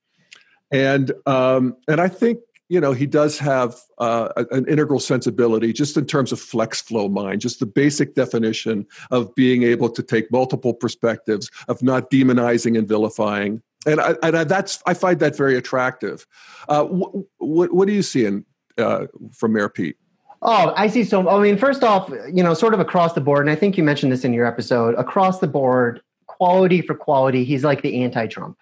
[0.71, 5.95] And um, and I think you know he does have uh, an integral sensibility just
[5.97, 10.31] in terms of flex flow mind just the basic definition of being able to take
[10.31, 15.35] multiple perspectives of not demonizing and vilifying and I, and I, that's I find that
[15.37, 16.25] very attractive.
[16.67, 18.45] Uh, what, what, what do you see in
[18.77, 19.97] uh, from Mayor Pete?
[20.41, 21.03] Oh, I see.
[21.03, 23.77] So, I mean, first off, you know, sort of across the board, and I think
[23.77, 24.95] you mentioned this in your episode.
[24.95, 28.57] Across the board, quality for quality, he's like the anti-Trump,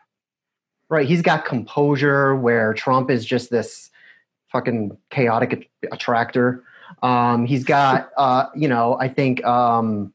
[0.89, 1.07] right?
[1.07, 3.89] He's got composure, where Trump is just this
[4.49, 6.63] fucking chaotic attractor.
[7.01, 10.13] Um, he's got, uh, you know, I think um,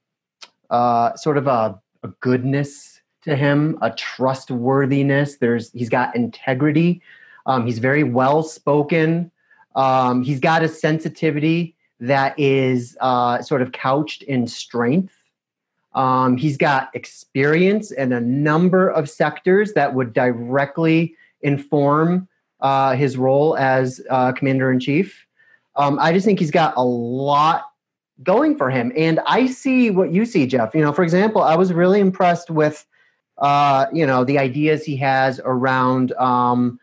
[0.71, 5.37] uh, sort of a, a goodness to him, a trustworthiness.
[5.37, 7.03] There's he's got integrity.
[7.47, 9.31] Um, he's very well spoken.
[9.79, 15.15] Um, he's got a sensitivity that is uh, sort of couched in strength.
[15.95, 22.27] Um, he's got experience in a number of sectors that would directly inform
[22.61, 25.27] uh, his role as uh, commander in chief.
[25.77, 27.71] Um, I just think he's got a lot
[28.25, 28.93] going for him.
[28.97, 30.75] And I see what you see, Jeff.
[30.75, 32.85] You know, for example, I was really impressed with,
[33.39, 36.81] uh, you know, the ideas he has around um,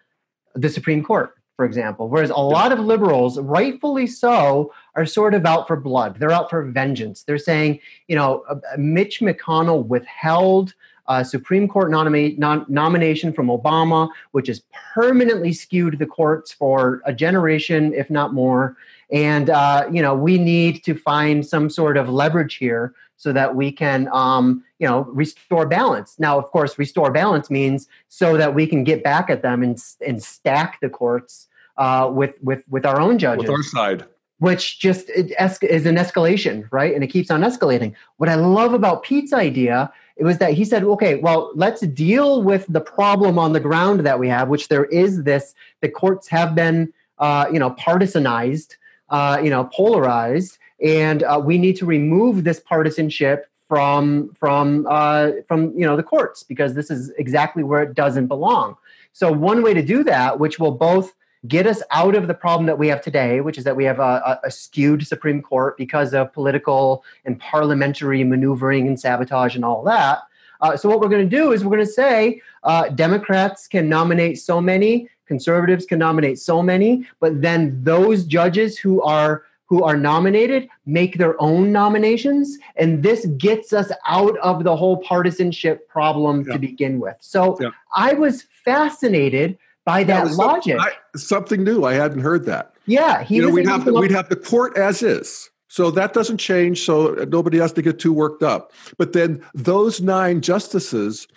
[0.53, 2.09] the Supreme Court for example.
[2.09, 6.19] Whereas a lot of liberals, rightfully so, are sort of out for blood.
[6.19, 7.23] They're out for vengeance.
[7.23, 10.73] They're saying, you know, uh, Mitch McConnell withheld
[11.07, 14.63] a Supreme Court non, nomination from Obama, which has
[14.93, 18.75] permanently skewed the courts for a generation, if not more.
[19.11, 23.55] And, uh, you know, we need to find some sort of leverage here so that
[23.55, 26.15] we can, um, you know, restore balance.
[26.19, 29.81] Now, of course, restore balance means so that we can get back at them and,
[30.05, 31.47] and stack the courts
[31.77, 33.43] uh, with, with, with our own judges.
[33.43, 34.05] With our side.
[34.39, 36.93] Which just is an escalation, right?
[36.93, 37.93] And it keeps on escalating.
[38.17, 42.41] What I love about Pete's idea it was that he said, okay, well, let's deal
[42.41, 46.27] with the problem on the ground that we have, which there is this, the courts
[46.29, 48.75] have been, uh, you know, partisanized,
[49.09, 55.31] uh, you know, polarized, and uh, we need to remove this partisanship from from uh,
[55.47, 58.75] from you know the courts because this is exactly where it doesn't belong.
[59.13, 61.13] So one way to do that, which will both
[61.47, 63.99] get us out of the problem that we have today, which is that we have
[63.99, 69.83] a, a skewed Supreme Court because of political and parliamentary maneuvering and sabotage and all
[69.83, 70.23] that.
[70.61, 73.87] Uh, so what we're going to do is we're going to say uh, Democrats can
[73.87, 79.83] nominate so many, conservatives can nominate so many, but then those judges who are who
[79.83, 82.57] are nominated make their own nominations.
[82.75, 86.53] And this gets us out of the whole partisanship problem yeah.
[86.53, 87.15] to begin with.
[87.19, 87.69] So yeah.
[87.95, 90.77] i was fascinated by that, that logic.
[90.79, 91.83] I, something new.
[91.83, 92.73] I hadn't heard that.
[92.85, 95.49] Yeah he you know, we'd, have the, we'd have the court as is.
[95.67, 98.71] So that doesn't change so nobody has to get too worked up.
[98.97, 101.27] But then those nine justices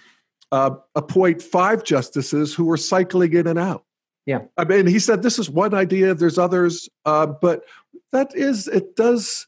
[0.52, 3.84] uh, appoint five justices who are cycling in and out
[4.28, 4.40] yeah.
[4.58, 6.14] I mean, he said this is one idea.
[6.14, 7.64] There's others, uh, but
[8.12, 9.46] that is it does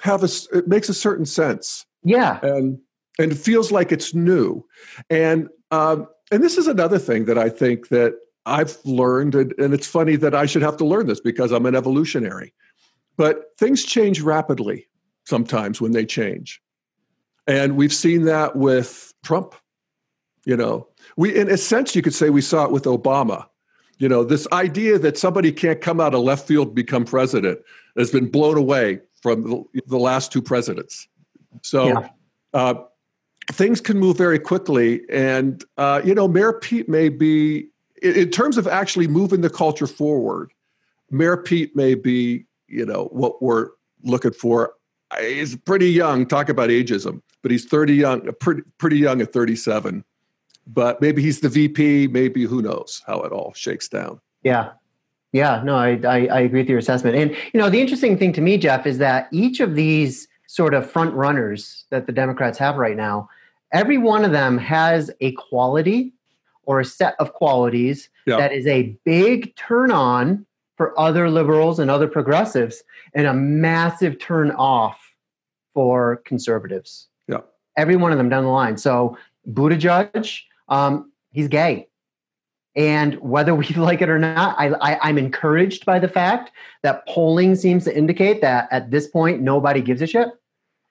[0.00, 1.84] have a it makes a certain sense.
[2.02, 2.40] Yeah.
[2.42, 2.78] And
[3.18, 4.64] and it feels like it's new.
[5.10, 8.14] And um and this is another thing that i think that
[8.46, 11.66] i've learned and, and it's funny that i should have to learn this because i'm
[11.66, 12.54] an evolutionary
[13.16, 14.88] but things change rapidly
[15.26, 16.60] sometimes when they change.
[17.46, 19.54] And we've seen that with trump
[20.46, 20.88] you know.
[21.16, 23.46] We in a sense you could say we saw it with obama
[23.98, 27.60] you know this idea that somebody can't come out of left field become president
[27.96, 31.08] has been blown away from the, last two presidents.
[31.62, 32.08] So yeah.
[32.52, 32.74] uh,
[33.52, 35.00] things can move very quickly.
[35.08, 37.68] And, uh, you know, Mayor Pete may be,
[38.02, 40.52] in, in terms of actually moving the culture forward,
[41.10, 43.70] Mayor Pete may be, you know, what we're
[44.02, 44.74] looking for.
[45.18, 50.04] He's pretty young, talk about ageism, but he's 30 young, pretty, pretty young at 37.
[50.66, 54.20] But maybe he's the VP, maybe who knows how it all shakes down.
[54.42, 54.72] Yeah,
[55.34, 57.16] yeah, no, I, I, I agree with your assessment.
[57.16, 60.74] And you know, the interesting thing to me, Jeff, is that each of these sort
[60.74, 63.28] of front runners that the Democrats have right now,
[63.72, 66.12] every one of them has a quality
[66.66, 68.36] or a set of qualities yeah.
[68.36, 70.46] that is a big turn on
[70.76, 75.00] for other liberals and other progressives and a massive turn off
[75.72, 77.08] for conservatives.
[77.26, 77.40] Yeah.
[77.76, 78.76] Every one of them down the line.
[78.76, 79.18] So
[79.50, 81.88] Buttigieg, um, he's gay.
[82.76, 86.50] And whether we like it or not, I, I, am encouraged by the fact
[86.82, 90.28] that polling seems to indicate that at this point, nobody gives a shit,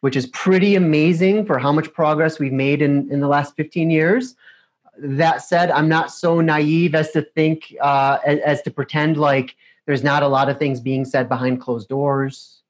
[0.01, 3.89] which is pretty amazing for how much progress we've made in, in the last 15
[3.89, 4.35] years.
[4.97, 9.55] That said, I'm not so naive as to think, uh, as, as, to pretend like
[9.87, 12.61] there's not a lot of things being said behind closed doors.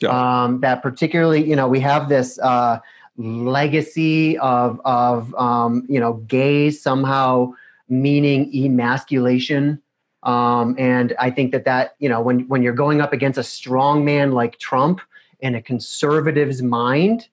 [0.00, 0.44] Yeah.
[0.44, 2.78] Um, that particularly, you know, we have this uh,
[3.16, 7.52] legacy of, of um, you know, gays somehow
[7.88, 9.80] meaning emasculation
[10.22, 13.42] Um, and I think that that you know when when you're going up against a
[13.42, 15.00] strong man like Trump
[15.40, 17.28] in a conservative's mind,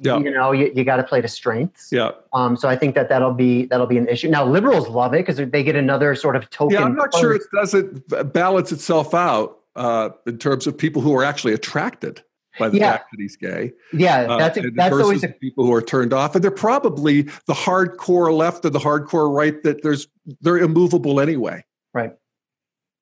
[0.00, 0.18] Yeah.
[0.18, 1.92] you know you, you got to play to strengths.
[1.92, 2.12] Yeah.
[2.32, 4.28] Um, so I think that that'll be that'll be an issue.
[4.30, 6.74] Now liberals love it because they get another sort of token.
[6.74, 11.14] Yeah, I'm not sure it doesn't balance itself out uh, in terms of people who
[11.14, 12.22] are actually attracted
[12.58, 12.92] by the Yeah.
[12.92, 13.72] fact that he's gay.
[13.92, 17.22] Yeah, uh, that's and that's always a, people who are turned off, and they're probably
[17.46, 20.08] the hardcore left or the hardcore right that there's
[20.40, 21.64] they're immovable anyway.
[21.92, 22.12] right.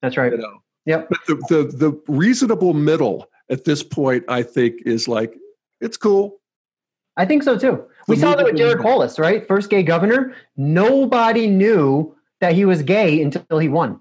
[0.00, 0.32] That's right.
[0.32, 1.08] You know, Yep.
[1.10, 5.34] but the, the the reasonable middle at this point, I think, is like
[5.80, 6.40] it's cool.
[7.16, 7.84] I think so too.
[8.08, 9.46] We saw that with Jared Polis, right?
[9.46, 10.34] First gay governor.
[10.56, 14.00] Nobody knew that he was gay until he won.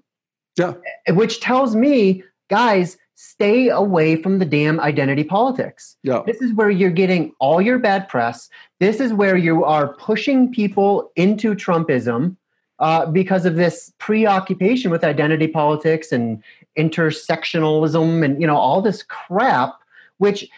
[0.58, 0.74] Yeah.
[1.10, 5.96] Which tells me, guys, stay away from the damn identity politics.
[6.02, 8.50] Yeah, This is where you're getting all your bad press.
[8.80, 12.36] This is where you are pushing people into Trumpism
[12.80, 16.42] uh, because of this preoccupation with identity politics and
[16.76, 19.74] intersectionalism and you know all this crap.
[20.18, 20.48] Which,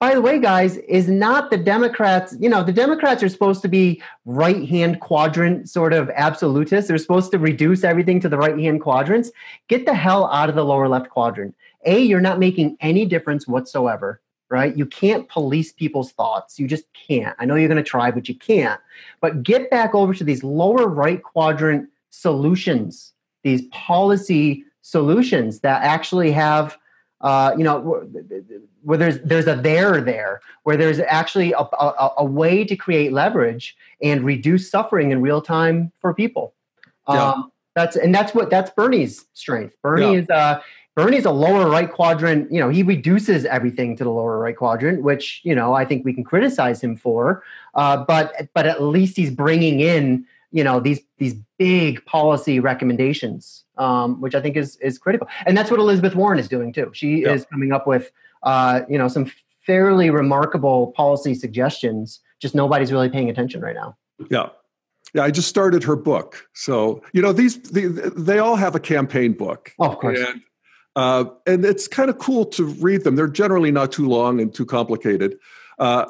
[0.00, 2.34] by the way, guys, is not the Democrats.
[2.40, 6.88] You know, the Democrats are supposed to be right hand quadrant sort of absolutists.
[6.88, 9.30] They're supposed to reduce everything to the right hand quadrants.
[9.68, 11.54] Get the hell out of the lower left quadrant.
[11.86, 14.76] A, you're not making any difference whatsoever right?
[14.76, 16.58] You can't police people's thoughts.
[16.58, 17.34] You just can't.
[17.38, 18.80] I know you're going to try, but you can't.
[19.20, 23.12] But get back over to these lower right quadrant solutions,
[23.42, 26.78] these policy solutions that actually have,
[27.22, 27.80] uh, you know,
[28.84, 33.12] where- there's there's a there there, where there's actually a, a, a way to create
[33.12, 36.54] leverage and reduce suffering in real time for people.
[37.08, 37.30] Yeah.
[37.32, 39.74] Um, that's and that's what that's Bernie's strength.
[39.82, 40.20] Bernie Yeah.
[40.20, 40.60] is uh,
[40.96, 42.50] Bernie's a lower right quadrant.
[42.50, 46.04] You know, he reduces everything to the lower right quadrant, which you know I think
[46.06, 47.44] we can criticize him for.
[47.74, 53.64] Uh, but but at least he's bringing in you know these these big policy recommendations,
[53.76, 55.28] um, which I think is is critical.
[55.44, 56.90] And that's what Elizabeth Warren is doing too.
[56.94, 57.32] She Yeah.
[57.34, 58.10] is coming up with
[58.42, 59.30] uh, you know some
[59.66, 62.20] fairly remarkable policy suggestions.
[62.40, 63.96] Just nobody's really paying attention right now.
[64.30, 64.48] yeah,
[65.12, 65.24] yeah.
[65.24, 69.34] I just started her book, so you know these the, they all have a campaign
[69.34, 69.74] book.
[69.78, 70.20] Oh, of course.
[70.20, 70.40] And,
[70.96, 73.14] uh, and it's kind of cool to read them.
[73.14, 75.38] They're generally not too long and too complicated.
[75.78, 76.06] Uh,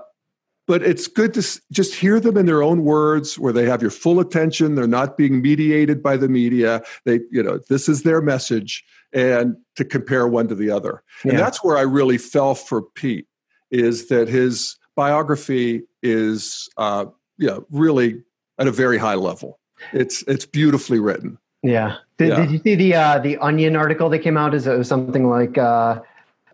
[0.67, 3.83] but it's good to s- just hear them in their own words where they have
[3.83, 4.75] your full attention.
[4.75, 6.83] They're not being mediated by the media.
[7.05, 11.03] They, you know, this is their message and to compare one to the other.
[11.23, 13.27] And that's where I really fell for Pete
[13.71, 17.07] is that his biography is, uh,
[17.39, 18.23] yeah, really
[18.59, 19.59] at a very high level.
[19.93, 21.39] It's, it's beautifully written.
[21.67, 21.97] Yeah.
[22.19, 22.37] Did, Yeah.
[22.37, 24.55] did you see the uh, the Onion article that came out?
[24.55, 26.01] Is it was something like uh,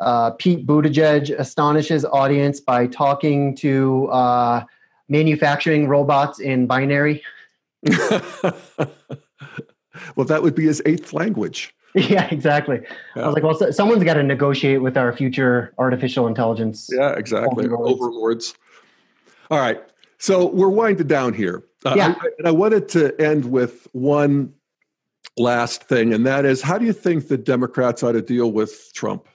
[0.01, 4.65] uh, Pete Buttigieg astonishes audience by talking to uh,
[5.09, 7.23] manufacturing robots in binary?
[10.17, 11.75] well, that would be his eighth language.
[11.95, 12.81] yeah, exactly.
[13.17, 16.89] I was like, well, so, someone's got to negotiate with our future artificial intelligence.
[16.91, 17.67] Yeah, exactly.
[17.67, 17.93] Overlords.
[17.93, 18.55] Overlords.
[19.51, 19.83] All right.
[20.19, 21.65] So we're winding down here.
[21.85, 22.15] Uh, Yeah.
[22.19, 24.55] I, and I wanted to end with one
[25.37, 28.93] last thing, and that is how do you think the Democrats ought to deal with
[28.95, 29.27] Trump?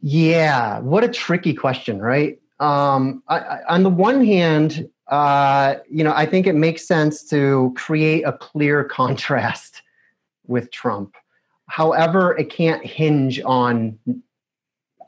[0.00, 2.40] Yeah, what a tricky question, right?
[2.58, 7.24] Um, I, I, on the one hand, uh, you know, I think it makes sense
[7.30, 9.82] to create a clear contrast
[10.46, 11.14] with Trump.
[11.66, 13.98] However, it can't hinge on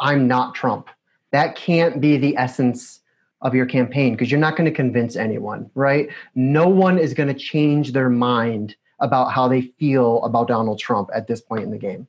[0.01, 0.89] I'm not Trump.
[1.31, 3.01] That can't be the essence
[3.41, 6.09] of your campaign because you're not going to convince anyone, right?
[6.35, 11.11] No one is going to change their mind about how they feel about Donald Trump
[11.15, 12.09] at this point in the game.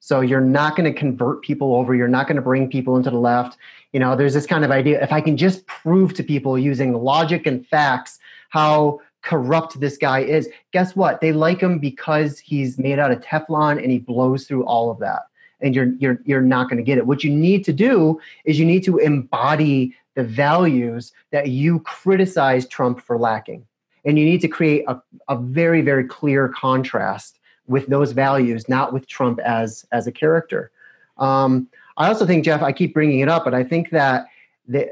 [0.00, 1.94] So you're not going to convert people over.
[1.94, 3.56] You're not going to bring people into the left.
[3.92, 6.92] You know, there's this kind of idea if I can just prove to people using
[6.92, 8.18] logic and facts
[8.48, 11.20] how corrupt this guy is, guess what?
[11.20, 14.98] They like him because he's made out of Teflon and he blows through all of
[14.98, 15.22] that.
[15.60, 17.06] And you're you're you're not going to get it.
[17.06, 22.66] What you need to do is you need to embody the values that you criticize
[22.66, 23.64] Trump for lacking.
[24.04, 28.92] And you need to create a, a very, very clear contrast with those values, not
[28.92, 30.70] with Trump as as a character.
[31.18, 34.26] Um, I also think, Jeff, I keep bringing it up, but I think that
[34.66, 34.88] the,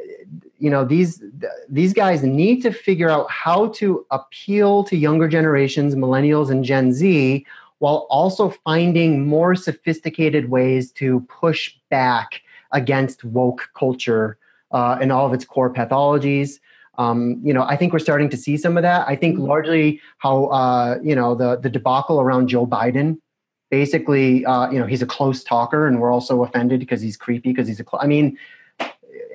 [0.58, 1.22] you know these
[1.68, 6.92] these guys need to figure out how to appeal to younger generations, millennials and Gen
[6.92, 7.44] Z,
[7.78, 12.42] while also finding more sophisticated ways to push back
[12.72, 14.36] against woke culture
[14.70, 16.60] uh, and all of its core pathologies.
[17.00, 19.00] Um, you know, I think we're starting to see some of that.
[19.12, 19.86] I think largely
[20.18, 23.08] how uh, you know the the debacle around Joe Biden.
[23.70, 27.50] Basically, uh, you know, he's a close talker, and we're also offended because he's creepy
[27.52, 27.86] because he's a.
[27.88, 28.26] Cl- I mean,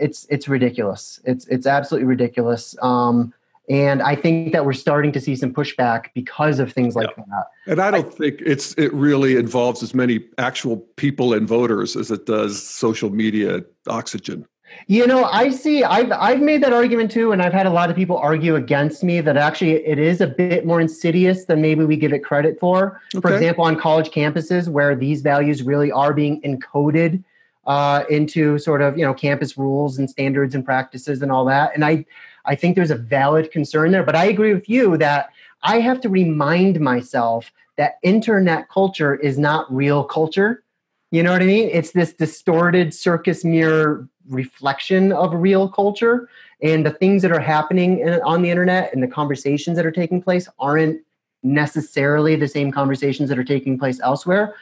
[0.05, 1.03] it's it's ridiculous.
[1.32, 2.63] It's it's absolutely ridiculous.
[2.82, 3.34] Um,
[3.68, 7.24] And I think that we're starting to see some pushback because of things like yeah.
[7.28, 7.45] that.
[7.72, 11.95] And I don't I, think it's it really involves as many actual people and voters
[11.95, 14.45] as it does social media oxygen.
[14.88, 15.84] You know, I see.
[15.84, 19.03] I've I've made that argument too, and I've had a lot of people argue against
[19.03, 22.59] me that actually it is a bit more insidious than maybe we give it credit
[22.59, 23.01] for.
[23.13, 23.22] Okay.
[23.22, 27.24] For example, on college campuses where these values really are being encoded
[27.66, 31.72] uh, into sort of you know campus rules and standards and practices and all that.
[31.74, 32.05] And I
[32.45, 35.30] I think there's a valid concern there, but I agree with you that
[35.63, 40.63] I have to remind myself that internet culture is not real culture.
[41.11, 41.70] You know what I mean?
[41.72, 46.30] It's this distorted circus mirror reflection of real culture
[46.62, 49.92] and the things that are happening in, on the internet and the conversations that are
[49.92, 51.02] taking place aren't
[51.44, 54.56] necessarily the same conversations that are taking place elsewhere.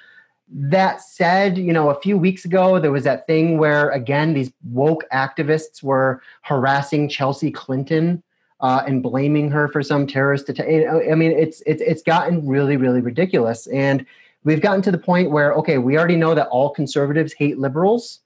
[0.49, 4.51] That said you know a few weeks ago there was that thing where again these
[4.72, 8.22] woke activists were harassing chelsea clinton
[8.59, 12.76] uh, and blaming her for some terrorist attack i mean it's, it's it's gotten really
[12.76, 13.68] really ridiculous.
[13.68, 14.05] And
[14.43, 18.20] we've gotten to the point where okay we already know that all conservatives hate liberals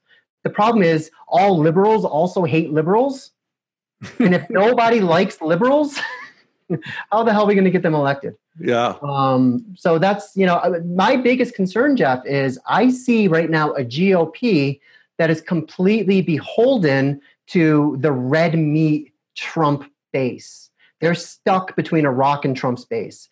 [0.48, 3.32] the problem is all liberals also hate liberals.
[4.18, 5.98] and if nobody likes liberals,
[7.10, 8.34] how the hell are we going to get them elected?
[8.58, 8.94] Yeah.
[9.02, 13.72] Um, so that's, you know, uh, my biggest concern, Jeff, is I see right now
[13.72, 14.80] a GOP
[15.18, 20.70] that is completely beholden to the red meat Trump base.
[21.00, 23.28] They're stuck between a rock and Trump's base.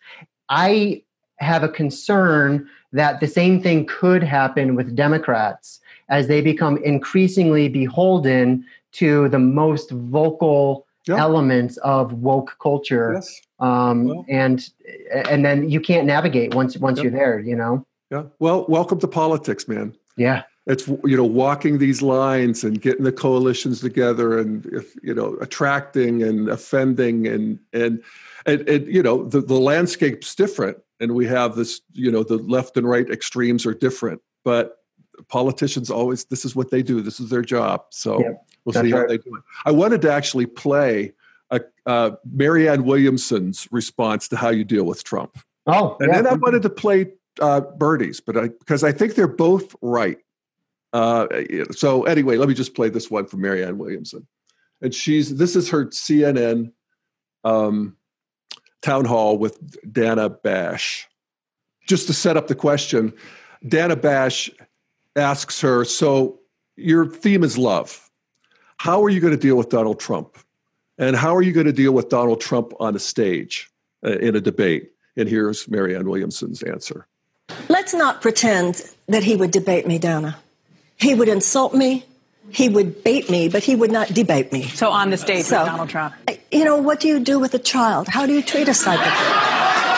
[0.49, 1.03] I
[1.39, 7.69] have a concern that the same thing could happen with Democrats as they become increasingly
[7.69, 13.13] beholden to the most vocal elements of woke culture.
[13.15, 13.41] Yes.
[13.59, 14.25] Um, well.
[14.29, 14.69] and
[15.11, 17.85] and then you can't navigate once once you're there, you know.
[18.11, 18.23] Yeah.
[18.39, 19.95] Well, welcome to politics, man.
[20.15, 20.43] Yeah.
[20.65, 25.37] It's you know walking these lines and getting the coalitions together and if you know
[25.39, 28.03] attracting and offending and and
[28.45, 32.37] and, and you know the, the landscape's different and we have this you know the
[32.39, 34.76] left and right extremes are different but
[35.27, 38.17] politicians always this is what they do this is their job so
[38.65, 39.01] we'll see right.
[39.01, 41.13] how they do it i wanted to actually play
[41.51, 46.21] a, uh, marianne williamson's response to how you deal with trump oh and yeah.
[46.21, 47.07] then i wanted to play
[47.39, 50.17] uh, Bernie's, but I because I think they're both right.
[50.93, 51.27] Uh,
[51.71, 54.27] so anyway, let me just play this one from Marianne Williamson,
[54.81, 56.71] and she's this is her CNN
[57.43, 57.95] um,
[58.81, 59.59] town hall with
[59.91, 61.07] Dana Bash.
[61.87, 63.13] Just to set up the question,
[63.67, 64.49] Dana Bash
[65.17, 66.39] asks her, So
[66.75, 68.09] your theme is love.
[68.77, 70.37] How are you going to deal with Donald Trump?
[70.97, 73.69] And how are you going to deal with Donald Trump on a stage
[74.05, 74.91] uh, in a debate?
[75.15, 77.07] And here's Marianne Williamson's answer.
[77.69, 80.37] Let's not pretend that he would debate me, Donna.
[80.97, 82.05] He would insult me.
[82.49, 84.63] He would bait me, but he would not debate me.
[84.63, 86.15] So on the stage so, with Donald Trump.
[86.51, 88.07] You know, what do you do with a child?
[88.07, 89.96] How do you treat a psychopath?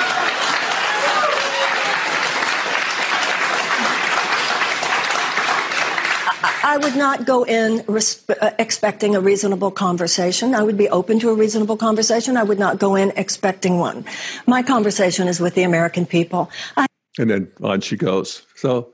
[6.70, 10.54] I would not go in resp- uh, expecting a reasonable conversation.
[10.54, 12.38] I would be open to a reasonable conversation.
[12.38, 14.06] I would not go in expecting one.
[14.46, 16.52] My conversation is with the American people.
[16.78, 16.86] I-
[17.18, 18.44] and then on she goes.
[18.56, 18.94] So,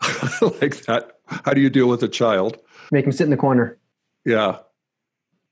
[0.60, 1.18] like that.
[1.26, 2.58] How do you deal with a child?
[2.92, 3.76] Make him sit in the corner.
[4.24, 4.58] Yeah.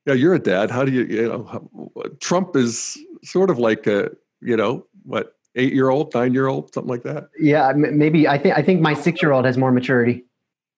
[0.06, 0.70] Yeah, you're a dad.
[0.70, 5.72] How do you, you know, Trump is sort of like a, you know, what, eight
[5.72, 7.30] year old, nine year old, something like that?
[7.36, 8.28] Yeah, maybe.
[8.28, 10.24] I think, I think my six year old has more maturity.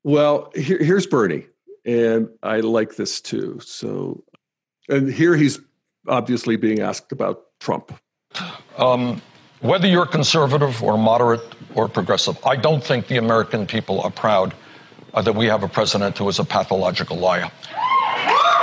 [0.07, 1.47] Well, here, here's Bernie,
[1.85, 3.59] and I like this too.
[3.61, 4.23] So,
[4.89, 5.59] and here he's
[6.07, 7.93] obviously being asked about Trump.
[8.79, 9.21] Um,
[9.63, 11.43] whether you're conservative or moderate
[11.75, 14.55] or progressive, I don't think the American people are proud
[15.13, 17.51] uh, that we have a president who is a pathological liar.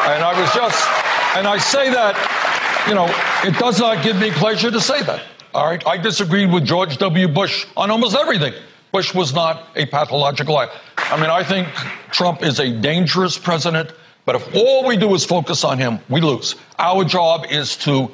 [0.06, 0.88] And I was just,
[1.36, 3.08] and I say that, you know,
[3.46, 5.22] it does not give me pleasure to say that.
[5.54, 5.86] All right.
[5.86, 7.28] I disagreed with George W.
[7.28, 8.54] Bush on almost everything.
[8.94, 10.70] Bush was not a pathological liar.
[10.98, 11.68] I mean, I think
[12.12, 13.92] Trump is a dangerous president,
[14.24, 16.56] but if all we do is focus on him, we lose.
[16.78, 18.12] Our job is to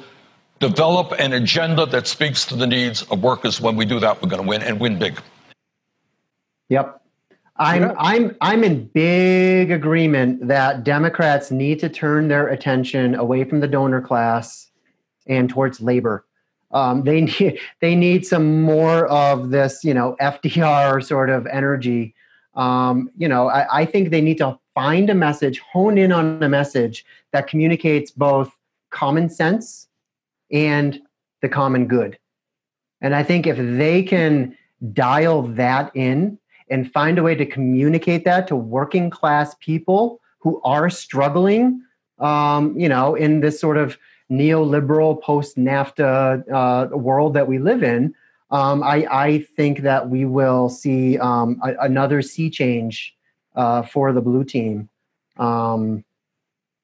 [0.58, 3.60] develop an agenda that speaks to the needs of workers.
[3.60, 5.20] When we do that, we're going to win and win big.
[6.70, 7.02] Yep.
[7.56, 7.94] I'm.
[7.98, 13.68] I'm I'm in big agreement that Democrats need to turn their attention away from the
[13.68, 14.70] donor class
[15.26, 16.24] and towards labor.
[16.72, 22.14] Um, they need they need some more of this, you know, FDR sort of energy.
[22.54, 26.42] Um, you know, I, I think they need to find a message, hone in on
[26.42, 28.50] a message that communicates both
[28.90, 29.88] common sense
[30.50, 31.00] and
[31.42, 32.18] the common good.
[33.00, 34.56] And I think if they can
[34.92, 40.60] dial that in and find a way to communicate that to working class people who
[40.64, 41.82] are struggling,
[42.18, 43.98] um, you know, in this sort of
[44.30, 48.14] neoliberal post NAFTA uh, world that we live in,
[48.50, 53.14] um, I, I, think that we will see um, a, another sea change
[53.54, 54.88] uh, for the blue team.
[55.36, 56.04] Um,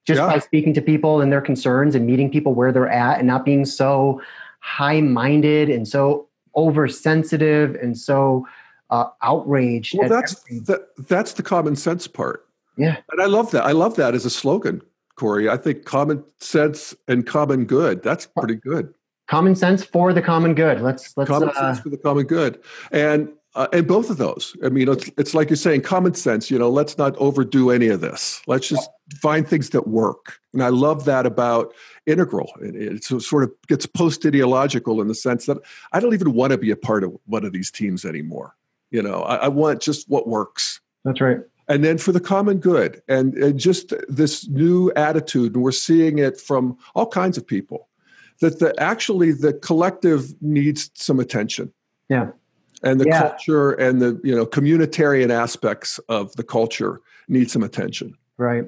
[0.07, 0.29] just yeah.
[0.29, 3.45] by speaking to people and their concerns and meeting people where they're at and not
[3.45, 4.21] being so
[4.61, 8.47] high minded and so oversensitive and so
[8.91, 9.99] uh, outraged.
[9.99, 12.47] Well, that's the, that's the common sense part.
[12.77, 13.65] Yeah, and I love that.
[13.65, 14.83] I love that as a slogan,
[15.17, 15.49] Corey.
[15.49, 18.03] I think common sense and common good.
[18.03, 18.95] That's pretty good.
[19.29, 20.81] Common sense for the common good.
[20.81, 22.63] Let's let's common uh, sense for the common good,
[22.93, 24.55] and uh, and both of those.
[24.63, 26.51] I mean, it's, it's like you're saying, common sense.
[26.51, 28.43] You know, let's not overdo any of this.
[28.47, 28.89] Let's just
[29.21, 30.39] find things that work.
[30.53, 32.53] And I love that about integral.
[32.61, 35.57] It, it sort of gets post ideological in the sense that
[35.93, 38.55] I don't even want to be a part of one of these teams anymore.
[38.91, 40.81] You know, I, I want just what works.
[41.05, 41.39] That's right.
[41.69, 46.19] And then for the common good, and, and just this new attitude, and we're seeing
[46.19, 47.89] it from all kinds of people,
[48.41, 51.73] that the actually the collective needs some attention.
[52.09, 52.31] Yeah
[52.83, 53.21] and the yeah.
[53.21, 58.65] culture and the you know communitarian aspects of the culture need some attention right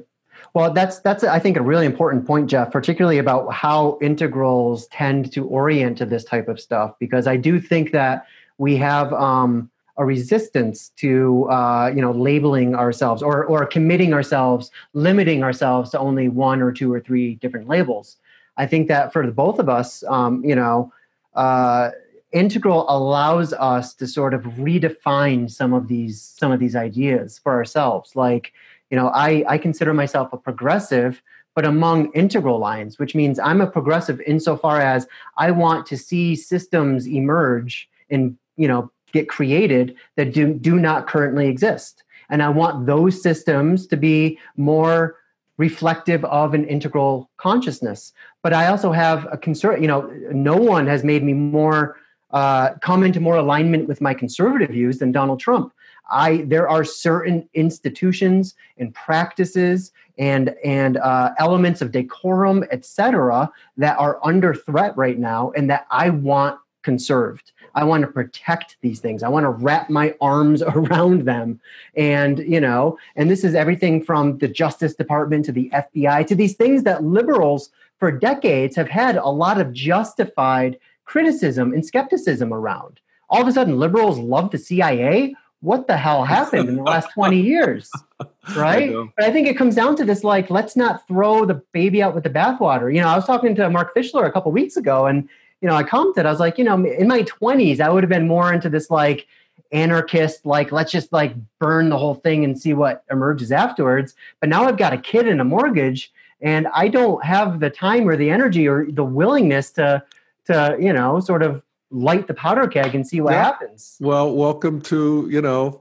[0.54, 5.32] well that's that's i think a really important point jeff particularly about how integrals tend
[5.32, 8.26] to orient to this type of stuff because i do think that
[8.58, 14.70] we have um, a resistance to uh, you know labeling ourselves or or committing ourselves
[14.94, 18.16] limiting ourselves to only one or two or three different labels.
[18.56, 20.92] I think that for the both of us um, you know
[21.34, 21.90] uh,
[22.32, 27.52] integral allows us to sort of redefine some of these some of these ideas for
[27.52, 28.16] ourselves.
[28.16, 28.52] Like
[28.90, 31.22] you know i i consider myself a progressive
[31.54, 36.34] but among integral lines which means i'm a progressive insofar as i want to see
[36.34, 42.48] systems emerge and you know get created that do do not currently exist and i
[42.48, 45.16] want those systems to be more
[45.56, 50.02] reflective of an integral consciousness but i also have a concern you know
[50.32, 51.96] no one has made me more
[52.30, 55.72] uh, come into more alignment with my conservative views than Donald Trump.
[56.10, 63.98] I there are certain institutions and practices and and uh, elements of decorum, etc., that
[63.98, 67.52] are under threat right now, and that I want conserved.
[67.74, 69.22] I want to protect these things.
[69.22, 71.60] I want to wrap my arms around them.
[71.94, 76.34] And, you know, and this is everything from the Justice Department to the FBI to
[76.34, 77.68] these things that liberals
[77.98, 83.00] for decades have had a lot of justified criticism and skepticism around.
[83.28, 85.34] All of a sudden, liberals love the CIA.
[85.60, 87.90] What the hell happened in the last 20 years?
[88.56, 88.90] Right?
[88.90, 92.02] I but I think it comes down to this like, let's not throw the baby
[92.02, 92.92] out with the bathwater.
[92.92, 95.28] You know, I was talking to Mark Fischler a couple weeks ago, and,
[95.60, 98.10] you know, I commented, I was like, you know, in my 20s, I would have
[98.10, 99.26] been more into this like
[99.72, 104.14] anarchist, like, let's just like burn the whole thing and see what emerges afterwards.
[104.40, 108.08] But now I've got a kid and a mortgage, and I don't have the time
[108.08, 110.02] or the energy or the willingness to
[110.46, 113.44] to you know sort of light the powder keg and see what yeah.
[113.44, 113.96] happens.
[114.00, 115.80] Well, welcome to you know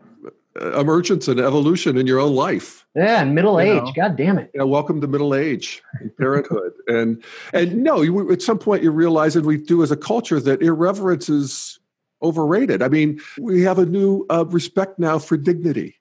[0.57, 2.85] emergence and evolution in your own life.
[2.95, 3.83] Yeah, and middle age.
[3.83, 3.93] Know?
[3.95, 4.51] God damn it.
[4.53, 6.73] Yeah, welcome to middle age and parenthood.
[6.87, 10.39] and and no, you, at some point you realize, and we do as a culture,
[10.39, 11.79] that irreverence is
[12.21, 12.81] overrated.
[12.81, 15.95] I mean, we have a new uh, respect now for dignity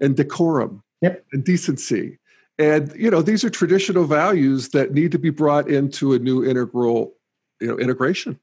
[0.00, 1.24] and decorum yep.
[1.32, 2.18] and decency.
[2.58, 6.44] And you know, these are traditional values that need to be brought into a new
[6.44, 7.14] integral
[7.60, 8.38] you know integration.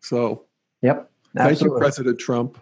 [0.00, 0.44] So,
[0.82, 1.10] yep.
[1.36, 1.54] Absolutely.
[1.54, 2.58] Thank you, President Trump.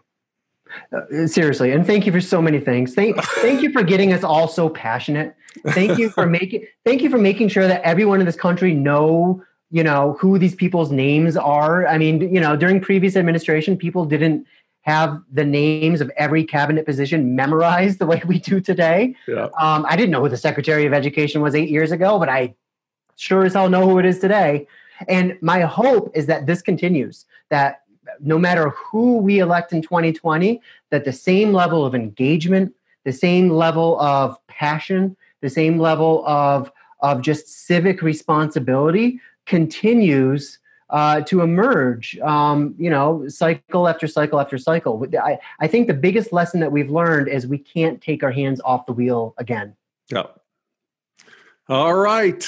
[0.93, 2.95] Uh, seriously, and thank you for so many things.
[2.95, 5.35] Thank, thank you for getting us all so passionate.
[5.69, 9.43] Thank you for making thank you for making sure that everyone in this country know
[9.71, 11.87] you know who these people's names are.
[11.87, 14.47] I mean, you know, during previous administration, people didn't
[14.83, 19.15] have the names of every cabinet position memorized the way we do today.
[19.27, 19.49] Yeah.
[19.59, 22.55] Um, I didn't know who the Secretary of Education was eight years ago, but I
[23.17, 24.67] sure as hell know who it is today.
[25.07, 27.83] And my hope is that this continues, that
[28.21, 33.51] no matter who we elect in 2020, that the same level of engagement, the same
[33.51, 40.59] level of passion, the same level of, of just civic responsibility continues
[40.91, 45.07] uh, to emerge, um, you know, cycle after cycle after cycle.
[45.23, 48.61] I, I think the biggest lesson that we've learned is we can't take our hands
[48.65, 49.77] off the wheel again.
[50.11, 50.25] Yeah.
[51.69, 52.47] All right,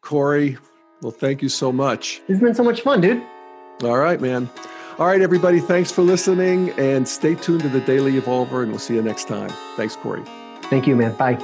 [0.00, 0.56] Corey.
[1.02, 2.22] Well, thank you so much.
[2.28, 3.22] It's been so much fun, dude.
[3.82, 4.48] All right, man.
[4.98, 5.60] All right, everybody.
[5.60, 9.28] Thanks for listening and stay tuned to the Daily Evolver, and we'll see you next
[9.28, 9.50] time.
[9.76, 10.22] Thanks, Corey.
[10.62, 11.14] Thank you, man.
[11.16, 11.38] Bye.